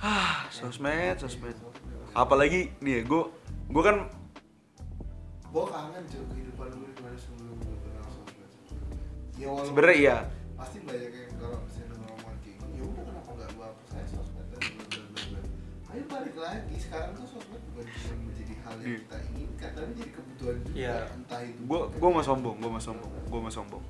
ah 0.00 0.44
sosmed 0.50 1.16
sosmed 1.16 1.56
apalagi 2.12 2.68
nih 2.78 3.00
ya 3.00 3.08
gue 3.08 3.22
gue 3.70 3.82
kan 3.82 3.96
gue 5.46 5.64
kangen 5.66 6.02
cuy 6.04 6.24
kehidupan 6.30 6.68
gue 6.70 6.88
gimana 6.92 7.16
sebelum 7.16 7.56
gue 7.58 7.76
kenal 7.80 8.06
sosmed 8.06 8.50
ya 9.34 9.46
walaupun 9.48 9.68
Sebenarnya 9.72 9.96
iya. 9.96 10.16
pasti 10.54 10.78
banyak 10.80 11.10
yang 11.10 11.32
kalau 11.34 11.58
misalnya 11.62 11.96
ngomong 11.96 12.36
kayak 12.38 12.56
gini 12.60 12.74
ya 12.76 12.84
udah 12.84 13.02
kenapa 13.02 13.30
nggak 13.32 13.48
gue 13.50 13.64
hapus 13.64 13.90
aja 13.90 14.06
sosmed 14.12 14.46
dan 14.46 14.60
bla 14.60 14.84
bla 14.84 15.00
bla 15.00 15.22
bla 15.24 15.40
ayo 15.90 16.02
balik 16.06 16.36
lagi 16.36 16.74
sekarang 16.76 17.10
tuh 17.16 17.26
sosmed 17.26 17.62
bukan 17.66 17.84
cuma 17.88 18.14
menjadi 18.22 18.54
hal 18.60 18.76
yang 18.76 18.84
Iya. 18.86 18.98
kita 19.00 19.16
inginkan 19.26 19.70
tapi 19.72 19.90
jadi 19.96 20.10
kebutuhan 20.12 20.56
juga 20.60 20.76
Iya. 20.76 20.96
entah 21.10 21.40
itu 21.42 21.60
gue 21.62 21.80
gue 21.90 22.10
mau 22.10 22.22
sombong 22.22 22.56
gue 22.58 22.70
mau 22.70 22.82
sombong 22.82 23.12
gue 23.22 23.40
mau 23.40 23.50
sombong 23.50 23.84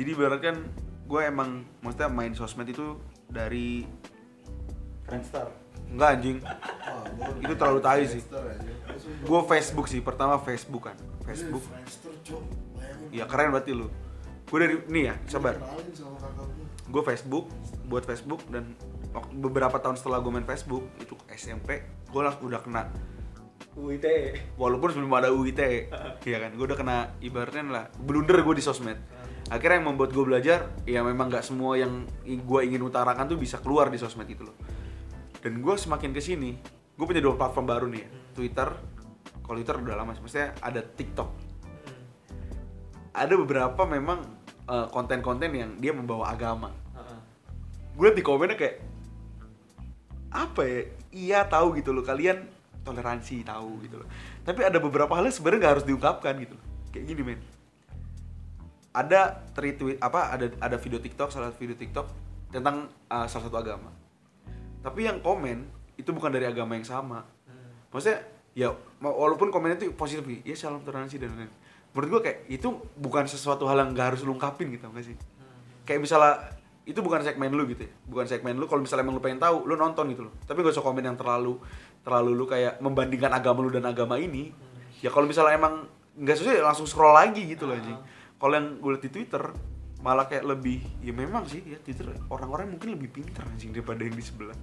jadi 0.00 0.10
kan 0.40 0.56
gue 1.04 1.20
emang 1.20 1.50
maksudnya 1.80 2.08
main 2.08 2.32
sosmed 2.32 2.66
itu 2.66 2.96
dari 3.26 3.84
Friendster. 5.04 5.50
Enggak 5.90 6.08
anjing. 6.16 6.38
Gua- 6.38 7.42
Itu 7.42 7.54
terlalu 7.58 7.80
tai 7.82 8.06
sih. 8.06 8.22
Gue 9.20 9.40
Facebook 9.44 9.90
sih 9.90 9.98
pertama 9.98 10.38
Facebook 10.38 10.86
kan. 10.86 10.96
Facebook. 11.26 11.64
Iya, 13.10 13.22
ya 13.22 13.24
keren 13.26 13.50
berarti 13.50 13.74
lu. 13.74 13.90
Gue 14.46 14.58
dari 14.58 14.74
nih 14.86 15.02
ya 15.04 15.14
sabar. 15.26 15.58
gue 16.90 17.02
Facebook 17.06 17.46
buat 17.86 18.02
Facebook 18.02 18.42
dan 18.50 18.74
beberapa 19.32 19.78
tahun 19.78 19.94
setelah 19.94 20.18
gue 20.18 20.30
main 20.30 20.42
Facebook 20.42 20.90
itu 20.98 21.14
SMP 21.30 21.82
gue 22.10 22.18
langsung 22.18 22.50
udah 22.50 22.58
kena 22.58 22.90
UIT 23.76 24.06
walaupun 24.58 24.90
sebelum 24.90 25.14
ada 25.14 25.30
UIT 25.30 25.86
ya 26.20 26.38
kan 26.42 26.50
gue 26.50 26.66
udah 26.66 26.74
kena 26.74 26.96
ibaratnya 27.18 27.62
lah 27.64 27.84
blunder 27.94 28.42
gue 28.42 28.54
di 28.54 28.64
sosmed 28.66 28.98
akhirnya 29.50 29.82
yang 29.82 29.88
membuat 29.90 30.14
gue 30.14 30.24
belajar 30.24 30.70
ya 30.86 31.02
memang 31.02 31.26
nggak 31.26 31.42
semua 31.42 31.74
yang 31.74 32.06
gue 32.22 32.60
ingin 32.62 32.86
utarakan 32.86 33.26
tuh 33.26 33.34
bisa 33.34 33.58
keluar 33.58 33.90
di 33.90 33.98
sosmed 33.98 34.30
itu 34.30 34.46
loh. 34.46 34.54
Dan 35.42 35.58
gue 35.58 35.74
semakin 35.74 36.14
ke 36.14 36.22
sini 36.22 36.54
gue 36.94 37.04
punya 37.04 37.18
dua 37.18 37.34
platform 37.34 37.66
baru 37.66 37.86
nih 37.90 38.00
ya 38.06 38.08
Twitter. 38.38 38.68
Kalau 39.42 39.56
Twitter 39.58 39.76
udah 39.82 39.96
lama 39.98 40.14
sih 40.14 40.22
maksudnya 40.22 40.54
ada 40.62 40.80
TikTok. 40.86 41.28
Ada 43.10 43.34
beberapa 43.34 43.82
memang 43.90 44.22
eh, 44.70 44.86
konten-konten 44.94 45.50
yang 45.50 45.74
dia 45.82 45.90
membawa 45.90 46.30
agama. 46.30 46.70
Gue 47.98 48.06
liat 48.06 48.16
di 48.16 48.24
komennya 48.24 48.54
kayak 48.54 48.76
apa 50.30 50.62
ya? 50.62 50.80
Iya 51.10 51.40
tahu 51.50 51.74
gitu 51.74 51.90
loh. 51.90 52.06
Kalian 52.06 52.46
toleransi 52.86 53.42
tahu 53.42 53.82
gitu 53.82 53.98
loh. 53.98 54.08
Tapi 54.46 54.62
ada 54.62 54.78
beberapa 54.78 55.10
hal 55.18 55.26
yang 55.26 55.34
sebenarnya 55.34 55.58
nggak 55.66 55.74
harus 55.74 55.86
diungkapkan 55.90 56.38
gitu 56.38 56.54
loh. 56.54 56.64
Kayak 56.94 57.04
gini 57.10 57.22
men 57.26 57.40
ada 58.90 59.46
retweet 59.54 60.02
apa 60.02 60.34
ada 60.34 60.50
ada 60.58 60.76
video 60.78 60.98
TikTok 60.98 61.30
salah 61.30 61.54
satu 61.54 61.62
video 61.62 61.78
TikTok 61.78 62.06
tentang 62.50 62.90
uh, 63.06 63.26
salah 63.30 63.46
satu 63.46 63.58
agama. 63.58 63.90
Tapi 64.82 65.06
yang 65.06 65.22
komen 65.22 65.62
itu 65.94 66.10
bukan 66.10 66.34
dari 66.34 66.50
agama 66.50 66.74
yang 66.74 66.86
sama. 66.86 67.22
Maksudnya 67.94 68.26
ya 68.50 68.74
walaupun 68.98 69.54
komennya 69.54 69.86
itu 69.86 69.94
positif 69.94 70.26
ya 70.42 70.54
salam 70.58 70.82
toleransi 70.82 71.22
dan 71.22 71.30
lain-lain. 71.34 71.52
Menurut 71.90 72.08
gue 72.18 72.20
kayak 72.26 72.38
itu 72.50 72.68
bukan 72.98 73.26
sesuatu 73.26 73.66
hal 73.66 73.82
yang 73.82 73.90
gak 73.94 74.14
harus 74.14 74.20
lu 74.22 74.34
ungkapin 74.34 74.70
gitu 74.74 74.86
nggak 74.86 75.06
sih? 75.06 75.16
Kayak 75.86 76.06
misalnya 76.06 76.34
itu 76.86 76.98
bukan 77.02 77.22
segmen 77.22 77.50
lu 77.54 77.66
gitu 77.70 77.86
ya. 77.86 77.92
Bukan 78.06 78.26
segmen 78.26 78.58
lu 78.58 78.66
kalau 78.66 78.82
misalnya 78.82 79.06
emang 79.06 79.18
lu 79.18 79.22
pengen 79.22 79.42
tahu 79.42 79.66
lu 79.66 79.74
nonton 79.78 80.10
gitu 80.10 80.26
loh. 80.26 80.34
Tapi 80.46 80.66
gak 80.66 80.74
usah 80.74 80.86
komen 80.86 81.02
yang 81.02 81.18
terlalu 81.18 81.58
terlalu 82.02 82.30
lu 82.34 82.44
kayak 82.46 82.82
membandingkan 82.82 83.30
agama 83.30 83.62
lu 83.62 83.70
dan 83.70 83.86
agama 83.86 84.18
ini. 84.18 84.50
Ya 84.98 85.14
kalau 85.14 85.30
misalnya 85.30 85.54
emang 85.54 85.86
nggak 86.10 86.36
sesuai 86.36 86.58
ya 86.58 86.64
langsung 86.66 86.90
scroll 86.90 87.14
lagi 87.14 87.46
gitu 87.46 87.70
loh 87.70 87.78
anjing 87.78 87.96
kalau 88.40 88.56
yang 88.56 88.80
gue 88.80 88.90
liat 88.90 89.04
di 89.04 89.10
twitter 89.12 89.44
malah 90.00 90.24
kayak 90.24 90.48
lebih 90.48 90.80
ya 90.98 91.12
memang 91.12 91.44
sih 91.44 91.60
ya 91.62 91.76
twitter 91.78 92.08
orang-orang 92.26 92.72
mungkin 92.72 92.96
lebih 92.96 93.12
pintar 93.12 93.44
anjing 93.44 93.70
daripada 93.70 94.00
yang 94.00 94.16
di 94.16 94.24
sebelah 94.24 94.56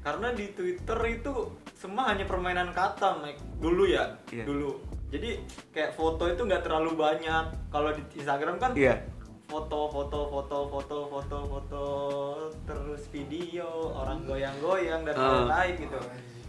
Karena 0.00 0.28
di 0.30 0.52
Twitter 0.52 1.00
itu 1.08 1.32
semua 1.72 2.12
hanya 2.12 2.28
permainan 2.28 2.76
kata, 2.76 3.24
Mike. 3.24 3.40
Dulu 3.56 3.88
ya, 3.88 4.12
Iya. 4.28 4.44
dulu. 4.44 4.76
Jadi 5.08 5.40
kayak 5.72 5.96
foto 5.96 6.28
itu 6.28 6.44
nggak 6.44 6.60
terlalu 6.60 6.92
banyak. 6.92 7.72
Kalau 7.72 7.88
di 7.88 8.04
Instagram 8.12 8.60
kan 8.60 8.76
iya 8.76 9.00
foto 9.44 9.88
foto 9.88 10.18
foto 10.28 10.58
foto 10.68 10.96
foto 11.08 11.36
foto 11.46 11.82
terus 12.64 13.08
video 13.08 13.64
orang 13.94 14.24
goyang-goyang 14.24 15.04
dan 15.04 15.14
Ah. 15.14 15.24
lain-lain 15.40 15.74
gitu 15.78 15.96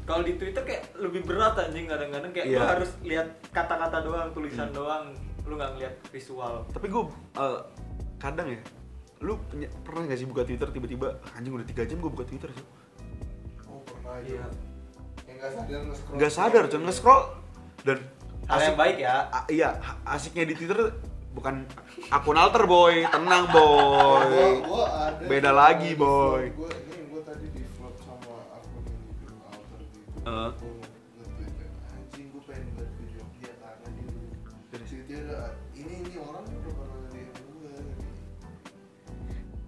kalau 0.04 0.21
di 0.21 0.34
Twitter 0.36 0.63
kayak 0.63 0.84
lebih 0.95 1.21
berat 1.24 1.56
anjing 1.56 1.88
kadang-kadang 1.88 2.32
kayak 2.32 2.48
lu 2.50 2.56
Iya. 2.56 2.67
harus 2.67 2.91
lihat 3.04 3.28
kata-kata 3.52 4.00
doang 4.02 4.30
tulisan 4.32 4.67
doang 4.71 5.12
lu 5.45 5.53
nggak 5.55 5.71
ngeliat 5.77 5.93
visual 6.10 6.65
Tapi 6.73 6.86
gue 6.89 7.03
kadang 8.17 8.47
ya, 8.49 8.60
lu 9.21 9.38
punya, 9.45 9.69
pernah 9.86 10.01
gak 10.05 10.17
sih 10.17 10.25
buka 10.25 10.41
Twitter 10.41 10.65
tiba-tiba 10.71 11.21
anjing 11.34 11.53
udah 11.53 11.67
tiga 11.67 11.86
jam 11.86 12.01
gue 12.01 12.10
buka 12.10 12.25
Twitter 12.25 12.49
sih. 12.49 12.65
Oh 13.69 13.79
pernah 13.86 14.17
Iya. 14.19 14.45
Yang 15.25 15.38
nggak 15.38 15.51
sadar 15.53 15.79
nge-scroll. 15.86 16.17
Gak 16.17 16.31
sadar, 16.31 16.63
cuman 16.65 16.84
nge-scroll 16.89 17.21
dan 17.86 17.97
hal 18.45 18.60
yang 18.62 18.77
baik 18.77 18.97
ya 18.97 19.15
A- 19.29 19.47
iya, 19.49 19.69
asiknya 20.05 20.45
di 20.45 20.53
Twitter 20.53 20.93
bukan 21.34 21.65
akun 22.10 22.38
alter 22.39 22.63
boy, 22.65 23.03
tenang 23.05 23.45
boy. 23.51 24.25
Gua, 24.31 24.49
gua 24.65 24.84
ada 25.12 25.23
Beda 25.27 25.51
lagi, 25.51 25.91
boy. 25.93 26.49
Gua 26.55 26.69
ini 26.71 27.03
gua 27.12 27.21
tadi 27.21 27.45
di 27.51 27.62
vlog 27.75 27.93
sama 28.01 28.34
akun 28.55 28.81
ini 28.88 29.05
Alter 29.43 29.79
gitu. 29.84 30.25
Heeh. 30.25 30.49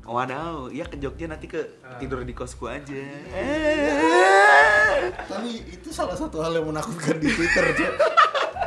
Waduh, 0.08 0.72
iya 0.72 0.84
ke 0.84 0.96
Jogja 0.96 1.28
nanti 1.28 1.46
ke 1.46 1.60
Ah. 1.82 2.00
tidur 2.00 2.24
di 2.24 2.32
kosku 2.32 2.66
aja. 2.66 2.96
Tapi 5.22 5.50
itu 5.70 5.90
salah 5.90 6.16
satu 6.16 6.40
hal 6.40 6.54
yang 6.54 6.66
menakutkan 6.66 7.18
di 7.18 7.28
Twitter, 7.28 7.66
Cok. 7.70 7.94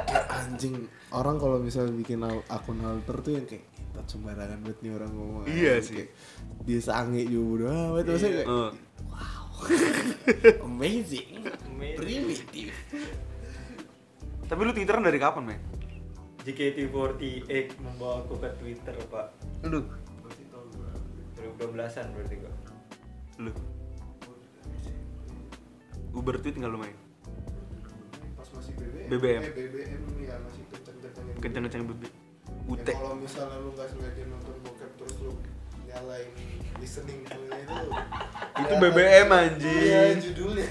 Kayak 0.05 0.26
anjing, 0.29 0.74
orang 1.09 1.37
kalau 1.37 1.57
misalnya 1.57 1.94
bikin 1.94 2.20
al- 2.20 2.44
akun 2.46 2.76
alter 2.79 3.16
tuh 3.20 3.33
yang 3.33 3.46
kayak 3.46 3.64
kita 3.72 4.00
sembarangan 4.07 4.59
banget 4.61 4.79
nih 4.81 4.92
orang 4.92 5.11
ngomong. 5.11 5.44
Iya 5.46 5.74
sih. 5.81 5.94
kayak 5.96 6.11
dia 6.61 6.79
sange 6.79 7.24
juga 7.24 7.40
bodo 7.42 7.64
amat 7.66 8.05
maksudnya 8.07 8.33
kayak 8.35 8.48
Eh, 8.50 8.70
amazing, 10.62 11.44
Amazing. 11.66 11.96
primitif. 11.96 12.72
tapi 14.42 14.61
lu 14.61 14.72
Twitteran 14.72 15.00
dari 15.00 15.16
kapan, 15.16 15.44
men? 15.46 15.61
JKT48 16.40 17.48
membawa 17.79 18.24
aku 18.24 18.35
ke 18.35 18.48
Twitter 18.57 18.96
pak 19.07 19.26
Lu, 19.62 19.85
2012an 21.61 22.07
berarti 22.16 22.35
gua 22.40 22.53
lu. 23.40 23.53
Uber 26.16 26.35
tweet 26.40 26.57
nggak 26.57 26.73
lu 26.73 26.79
main? 26.81 26.96
Pas 28.35 28.49
masih 28.57 28.73
BBM. 28.75 29.09
BBM. 29.12 29.42
Eh, 29.44 29.53
BBM 29.53 30.03
ya 30.25 30.35
masih. 30.40 30.62
Kenceng-kenceng 31.40 31.85
bebe. 31.85 32.09
Ya, 32.09 32.12
Ute. 32.68 32.92
kalau 32.96 33.16
misalnya 33.16 33.57
lu 33.61 33.70
nggak 33.77 33.88
sengaja 33.92 34.23
nonton 34.29 34.55
bokep 34.64 34.90
terus 34.96 35.16
lu 35.20 35.33
nyalain 35.88 36.29
listening 36.79 37.20
tuh 37.27 37.42
itu 37.51 37.77
Itu 38.61 38.75
ya, 38.75 38.81
BBM, 38.81 39.29
anjing. 39.29 39.81
Iya 39.85 40.03
judulnya 40.16 40.66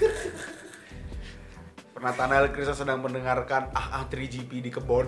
Pernah 1.94 2.12
Tanel 2.16 2.48
Krisa 2.56 2.72
sedang 2.72 3.04
mendengarkan 3.04 3.68
ah 3.76 4.00
ah 4.00 4.04
3GP 4.08 4.50
di 4.64 4.70
kebon. 4.72 5.06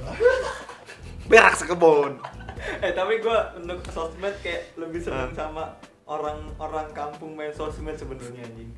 Berak 1.30 1.56
sekebon. 1.56 2.20
eh 2.84 2.92
tapi 2.92 3.18
gua 3.18 3.54
untuk 3.54 3.82
sosmed 3.88 4.34
kayak 4.40 4.74
lebih 4.76 4.98
seneng 4.98 5.32
sama 5.32 5.74
orang-orang 6.04 6.88
kampung 6.92 7.32
main 7.32 7.50
sosmed 7.50 7.94
sebenarnya 7.94 8.42
anjing. 8.42 8.70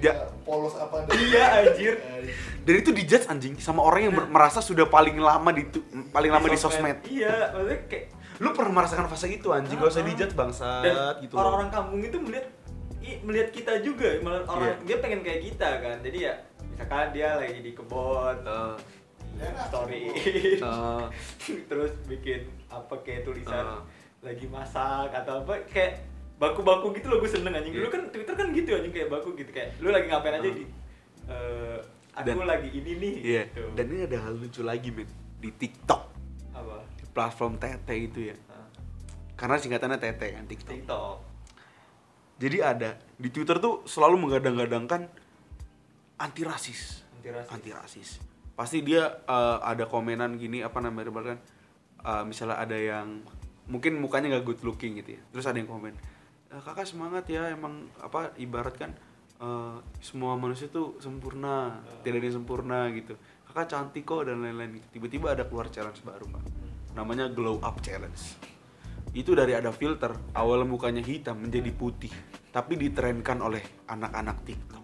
Ya, 0.00 0.16
polos 0.42 0.72
apa 0.74 1.04
iya 1.12 1.60
anjir. 1.62 2.00
Dan 2.64 2.74
itu 2.74 2.90
dijudge 2.90 3.26
anjing 3.26 3.54
sama 3.56 3.80
orang 3.82 4.00
yang 4.02 4.14
ber- 4.14 4.28
merasa 4.28 4.58
sudah 4.58 4.86
paling 4.86 5.16
lama 5.16 5.50
di 5.50 5.68
paling 6.08 6.30
lama 6.30 6.46
di 6.46 6.56
sosmed. 6.56 7.04
iya 7.04 7.50
maksudnya 7.50 7.80
kayak 7.86 8.06
Lu 8.40 8.56
pernah 8.56 8.72
merasakan 8.74 9.04
fase 9.04 9.28
itu 9.28 9.52
anjing, 9.52 9.76
gak 9.76 9.92
usah 9.92 10.00
Ah, 10.00 10.04
ah. 10.04 10.08
dijudge 10.08 10.32
bangsat 10.32 10.80
dan 10.80 10.94
gitu. 11.20 11.32
loh. 11.32 11.44
orang-orang 11.44 11.68
kampung 11.68 12.00
itu 12.00 12.16
melihat 12.16 12.46
i- 12.98 13.20
melihat 13.20 13.48
kita 13.52 13.72
juga. 13.80 14.08
Malah 14.20 14.48
orang 14.48 14.72
Iya. 14.72 14.84
dia 14.86 14.96
pengen 14.96 15.20
kayak 15.20 15.40
kita 15.44 15.68
kan. 15.78 15.96
Jadi 16.00 16.18
ya 16.22 16.34
misalkan 16.66 17.08
dia 17.12 17.28
lagi 17.36 17.60
di 17.60 17.72
kebun 17.72 18.36
Eh, 19.36 19.52
story. 19.66 20.04
Eh, 20.08 21.04
terus 21.68 21.92
bikin 22.04 22.48
apa 22.70 22.94
kayak 23.02 23.22
tulisan 23.22 23.66
Ah. 23.66 23.82
lagi 24.20 24.46
masak 24.46 25.10
atau 25.12 25.42
apa 25.42 25.66
kayak 25.66 26.00
baku-baku 26.36 26.94
gitu 26.94 27.06
loh 27.06 27.18
gue 27.18 27.28
seneng 27.28 27.52
anjing 27.52 27.72
dulu 27.72 27.84
Iya. 27.84 27.92
kan 27.92 28.02
Twitter 28.08 28.32
kan 28.32 28.46
gitu 28.50 28.70
anjing 28.72 28.90
kayak 28.90 29.08
baku 29.08 29.34
gitu 29.34 29.50
kayak 29.50 29.76
lu 29.76 29.90
lagi 29.90 30.06
ngapain 30.06 30.34
aja 30.34 30.42
Ah. 30.42 30.54
di 30.54 30.64
eh, 31.26 31.78
aku 32.12 32.26
Dan- 32.26 32.48
lagi 32.48 32.68
ini 32.70 32.92
nih 32.96 33.14
Iya. 33.20 33.42
gitu. 33.46 33.64
Dan 33.72 33.84
ini 33.88 34.00
ada 34.02 34.18
hal 34.20 34.34
lucu 34.34 34.62
lagi, 34.62 34.88
men. 34.88 35.06
Di 35.36 35.50
TikTok, 35.52 36.02
apa 36.52 36.82
di 36.92 37.04
platform 37.08 37.54
Tete 37.56 37.94
itu 37.94 38.20
ya. 38.24 38.36
Ah, 38.46 38.66
Karena 39.32 39.56
singkatannya 39.56 39.96
Tete 39.96 40.26
kan 40.30 40.44
TikTok. 40.44 40.74
TikTok 40.74 41.16
Jadi 42.36 42.56
ada 42.58 42.90
di 43.14 43.28
Twitter 43.28 43.56
tuh 43.56 43.84
selalu 43.84 44.16
menggadang-gadangkan 44.18 45.12
anti 46.18 46.42
rasis. 46.42 47.04
anti 47.14 47.28
rasis 47.30 47.50
Anti 47.50 47.70
rasis. 47.70 48.08
Pasti 48.50 48.80
dia 48.80 49.04
eh, 49.22 49.58
ada 49.62 49.84
komenan 49.84 50.34
gini 50.34 50.60
apa 50.60 50.76
namanya 50.78 51.08
bahkan 51.10 51.36
eh, 52.04 52.24
misalnya 52.24 52.58
ada 52.60 52.76
yang 52.76 53.22
mungkin 53.70 54.02
mukanya 54.02 54.36
nggak 54.38 54.44
good 54.46 54.60
looking 54.66 54.98
gitu 54.98 55.16
ya. 55.16 55.22
Terus 55.30 55.46
ada 55.46 55.56
yang 55.60 55.70
komen, 55.70 55.94
"Eh, 56.50 56.60
"Kakak 56.60 56.86
semangat 56.88 57.28
ya, 57.30 57.50
emang 57.52 57.86
apa 58.02 58.34
ibaratkan 58.40 58.92
eh, 59.40 59.76
semua 60.04 60.36
manusia 60.36 60.68
tuh 60.68 61.00
sempurna, 61.00 61.80
tidak 62.04 62.20
ada 62.20 62.26
yang 62.28 62.36
sempurna 62.44 62.78
gitu. 62.92 63.16
Kakak 63.48 63.72
cantik 63.72 64.04
kok 64.04 64.28
dan 64.28 64.44
lain-lain 64.44 64.76
gitu. 64.76 65.00
Tiba-tiba 65.00 65.32
ada 65.32 65.48
keluar 65.48 65.72
challenge 65.72 66.04
baru, 66.04 66.28
Pak. 66.28 66.44
Namanya 66.92 67.32
glow 67.32 67.56
up 67.64 67.80
challenge 67.80 68.36
itu 69.10 69.34
dari 69.34 69.58
ada 69.58 69.74
filter 69.74 70.14
awal 70.38 70.62
mukanya 70.62 71.02
hitam 71.02 71.42
menjadi 71.42 71.74
putih 71.74 72.14
tapi 72.54 72.78
ditrenkan 72.78 73.42
oleh 73.42 73.62
anak-anak 73.90 74.46
TikTok 74.46 74.79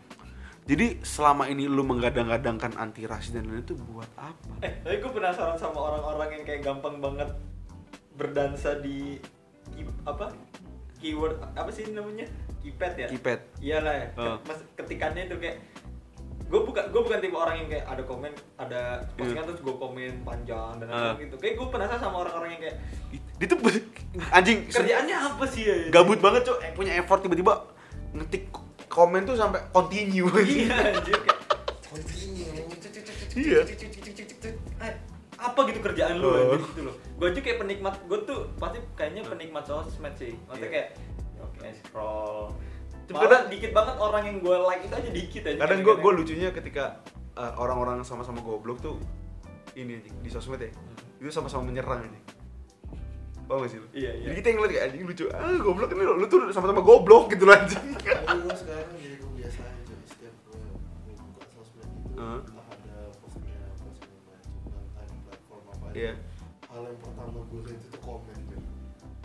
jadi 0.67 0.99
selama 1.01 1.47
ini 1.47 1.71
lu 1.71 1.83
menggadang-gadangkan 1.83 2.75
anti 2.75 3.07
rasis 3.07 3.31
dan 3.31 3.47
lain 3.47 3.63
itu 3.63 3.79
buat 3.87 4.11
apa? 4.19 4.51
Eh 4.61 4.83
tapi 4.83 4.99
gue 4.99 5.13
penasaran 5.15 5.55
sama 5.55 5.79
orang-orang 5.81 6.35
yang 6.35 6.45
kayak 6.45 6.67
gampang 6.67 6.99
banget 6.99 7.31
berdansa 8.13 8.83
di 8.83 9.23
apa? 10.03 10.35
Keyword 10.99 11.39
apa 11.55 11.71
sih 11.71 11.87
namanya? 11.89 12.27
Keypad 12.59 12.93
ya? 12.99 13.07
Keypad. 13.07 13.41
iyalah 13.63 13.95
ya. 13.95 14.07
Oh. 14.17 14.37
Mas, 14.43 14.59
ketikannya 14.75 15.31
itu 15.31 15.39
kayak 15.39 15.63
gue 16.47 16.61
bukan 16.63 16.85
gue 16.91 17.01
bukan 17.01 17.19
tipe 17.19 17.35
orang 17.35 17.57
yang 17.59 17.69
kayak 17.69 17.87
ada 17.87 18.03
komen 18.03 18.31
ada 18.55 18.83
postingan 19.15 19.47
terus 19.47 19.63
gue 19.63 19.75
komen 19.77 20.13
panjang 20.23 20.83
dan 20.83 20.87
Ah. 20.89 21.15
apa 21.15 21.23
gitu. 21.23 21.39
Kayak 21.39 21.63
gue 21.63 21.67
penasaran 21.71 22.03
sama 22.03 22.17
orang-orang 22.27 22.51
yang 22.53 22.63
kayak 22.65 22.77
dia 23.39 23.47
tuh 23.47 23.59
anjing 24.37 24.59
kerjaannya 24.67 25.15
apa 25.15 25.45
sih 25.47 25.63
ya? 25.63 25.77
Gabut 25.95 26.19
banget 26.19 26.43
cok 26.43 26.59
punya 26.75 26.99
effort 26.99 27.23
tiba-tiba 27.23 27.55
ngetik 28.11 28.51
komen 28.97 29.23
tuh 29.23 29.37
sampai 29.37 29.61
continue. 29.71 30.25
Iya 30.41 30.97
anjir 30.97 31.19
kayak 31.21 31.37
Iya. 33.37 33.61
Eh, 34.81 34.95
apa 35.37 35.59
gitu 35.69 35.79
kerjaan 35.79 36.17
lu 36.17 36.25
Oh. 36.27 36.57
gitu 36.57 36.81
loh. 36.83 36.95
Gue 37.21 37.29
aja 37.29 37.41
kayak 37.41 37.59
penikmat 37.61 37.95
gue 38.03 38.19
tuh 38.25 38.49
pasti 38.57 38.81
kayaknya 38.97 39.23
penikmat 39.23 39.69
sosmed 39.69 40.17
sih. 40.17 40.33
Maksudnya 40.49 40.65
Iya. 40.65 40.73
kayak 40.73 40.89
oke 41.39 41.69
scroll. 41.79 42.45
Cuma 43.07 43.23
kadang- 43.23 43.47
dikit 43.47 43.71
banget 43.71 43.97
orang 44.01 44.23
yang 44.25 44.37
gue 44.41 44.57
like 44.59 44.83
itu 44.83 44.95
aja 44.97 45.11
dikit 45.13 45.43
aja 45.47 45.59
kadang 45.61 45.81
gue 45.81 45.95
gue 45.95 46.13
lucunya 46.17 46.49
ketika 46.51 47.05
uh, 47.37 47.53
orang-orang 47.55 48.01
sama-sama 48.03 48.41
goblok 48.41 48.81
tuh 48.81 48.97
ini 49.75 50.01
di 50.01 50.31
sosmed 50.33 50.59
ya. 50.59 50.73
Itu 51.21 51.29
sama-sama 51.31 51.69
menyerang 51.69 52.01
anjing 52.03 52.25
Paham 53.47 53.63
gak 53.63 53.71
sih 53.71 53.79
lu? 53.79 53.87
Iya, 53.91 54.11
iya. 54.13 54.27
Jadi 54.27 54.35
kita 54.37 54.47
yang 54.47 54.57
ngeliat 54.59 54.73
kayak 54.73 54.85
anjing 54.85 55.03
lucu 55.05 55.25
Ah 55.31 55.55
goblok 55.57 55.91
ini 55.91 56.03
lu, 56.03 56.15
lu 56.17 56.27
tuh 56.27 56.39
sama-sama 56.51 56.81
goblok 56.81 57.25
gitu 57.31 57.43
loh 57.43 57.55
anjing 57.55 57.79
Tapi 57.95 58.03
gue 58.37 58.55
sekarang 58.57 58.89
jadi 58.97 59.17
kebiasaan 59.17 59.75
coy 59.81 59.97
setiap 60.05 60.35
gue 60.43 60.59
buka 61.15 61.45
sosmed 61.49 61.87
itu 61.87 62.11
Heeh. 62.17 62.41
entah 62.43 62.67
ada 62.67 62.97
postnya 63.17 63.59
apa 63.63 63.87
segala 63.95 64.19
macam 64.27 64.51
entah 64.83 65.05
di 65.05 65.17
platform 65.23 65.63
apa 65.65 65.85
aja. 65.87 65.95
Iya. 65.95 66.13
Hal 66.67 66.83
yang 66.83 66.99
pertama 66.99 67.39
gue 67.41 67.61
lihat 67.63 67.81
itu 67.81 67.99
komen 68.01 68.37
coy. 68.43 68.59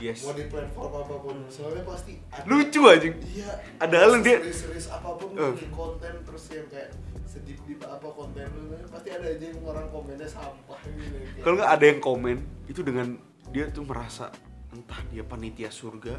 Yes 0.02 0.18
Mau 0.22 0.34
di 0.34 0.46
platform 0.48 0.92
apa 0.96 1.16
pun, 1.16 1.36
soalnya 1.46 1.84
pasti 1.84 2.14
ada, 2.28 2.46
Lucu 2.46 2.82
anjing 2.84 3.16
Iya. 3.24 3.50
Ada 3.78 3.96
hal 3.98 4.10
yang 4.12 4.24
dia- 4.24 4.42
serius 4.48 4.88
apa 4.88 5.10
pun 5.14 5.30
bikin 5.34 5.70
konten 5.72 6.14
terus 6.22 6.44
yang 6.48 6.66
kayak 6.68 6.90
sedip 7.24 7.58
dip 7.64 7.82
apa 7.82 8.08
konten 8.08 8.46
lu 8.52 8.70
pasti 8.86 9.10
ada 9.10 9.24
aja 9.24 9.46
yang 9.48 9.62
orang 9.64 9.86
komennya 9.88 10.26
sampah 10.26 10.78
gitu. 10.86 11.16
Kalau 11.40 11.56
nggak 11.56 11.72
ada 11.72 11.86
yang 11.88 12.00
komen 12.00 12.38
Itu 12.66 12.82
dengan 12.82 13.18
dia 13.52 13.68
tuh 13.70 13.84
merasa 13.84 14.32
Entah 14.72 15.04
dia 15.12 15.22
panitia 15.22 15.68
surga 15.68 16.16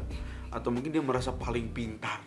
Atau 0.53 0.69
mungkin 0.69 0.93
dia 0.93 1.01
merasa 1.01 1.33
paling 1.33 1.73
pintar 1.73 2.21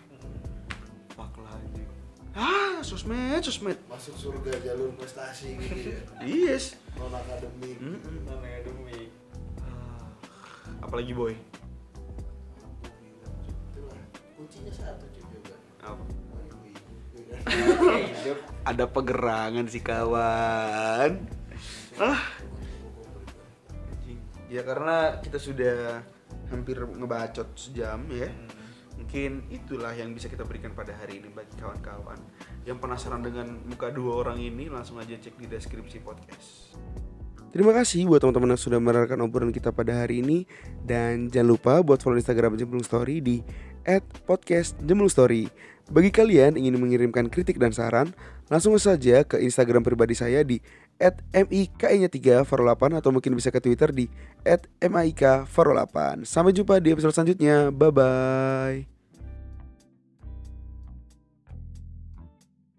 Fuck 1.14 1.38
lah 1.38 1.54
anjing 1.54 1.86
Ah 2.34 2.82
sosmed 2.82 3.40
sosmed 3.40 3.78
masuk 3.88 4.12
surga 4.18 4.52
jalur 4.60 4.92
prestasi 4.98 5.56
gitu 5.56 5.94
ya. 5.94 6.00
Yes 6.26 6.76
Non 6.98 7.14
akademik. 7.14 7.78
Mm-mm. 7.80 8.26
namanya 8.26 8.60
demi 8.66 9.08
Ah, 9.62 10.10
Apalagi 10.82 11.14
boy 11.14 11.32
kuncinya 14.36 14.68
satu 14.68 15.06
juga. 15.16 15.56
Apa? 15.80 16.04
Ada 18.68 18.84
pegerangan 18.84 19.64
sih 19.66 19.80
kawan 19.80 21.24
Ah. 21.96 22.35
Ya 24.46 24.62
karena 24.62 25.18
kita 25.18 25.42
sudah 25.42 26.06
hampir 26.50 26.78
ngebacot 26.78 27.50
sejam 27.58 28.06
ya. 28.10 28.30
Mungkin 28.96 29.52
itulah 29.52 29.92
yang 29.92 30.16
bisa 30.16 30.30
kita 30.30 30.46
berikan 30.46 30.72
pada 30.72 30.96
hari 30.96 31.20
ini 31.20 31.28
bagi 31.28 31.52
kawan-kawan 31.60 32.16
yang 32.64 32.80
penasaran 32.80 33.20
dengan 33.20 33.60
muka 33.68 33.92
dua 33.92 34.24
orang 34.24 34.40
ini 34.40 34.72
langsung 34.72 34.96
aja 34.96 35.18
cek 35.20 35.36
di 35.36 35.46
deskripsi 35.46 36.00
podcast. 36.00 36.72
Terima 37.52 37.72
kasih 37.72 38.08
buat 38.08 38.20
teman-teman 38.20 38.56
yang 38.56 38.60
sudah 38.60 38.78
mendengarkan 38.80 39.20
obrolan 39.24 39.52
kita 39.52 39.72
pada 39.72 40.04
hari 40.04 40.20
ini 40.20 40.44
dan 40.84 41.28
jangan 41.32 41.56
lupa 41.56 41.74
buat 41.80 42.00
follow 42.00 42.20
Instagram 42.20 42.56
Jemblung 42.56 42.84
Story 42.84 43.20
di 43.20 43.40
@podcastjemblungstory. 44.26 45.48
Bagi 45.86 46.10
kalian 46.10 46.58
ingin 46.58 46.74
mengirimkan 46.76 47.30
kritik 47.30 47.62
dan 47.62 47.70
saran, 47.70 48.10
langsung 48.50 48.74
saja 48.76 49.22
ke 49.22 49.38
Instagram 49.38 49.86
pribadi 49.86 50.18
saya 50.18 50.42
di 50.42 50.58
@miki3 50.98 52.44
8 52.44 52.98
atau 52.98 53.10
mungkin 53.12 53.36
bisa 53.36 53.52
ke 53.52 53.60
Twitter 53.60 53.92
di 53.92 54.08
@maik8. 54.80 56.24
Sampai 56.24 56.56
jumpa 56.56 56.80
di 56.80 56.92
episode 56.92 57.12
selanjutnya. 57.12 57.68
Bye 57.70 57.92
bye. 57.92 58.95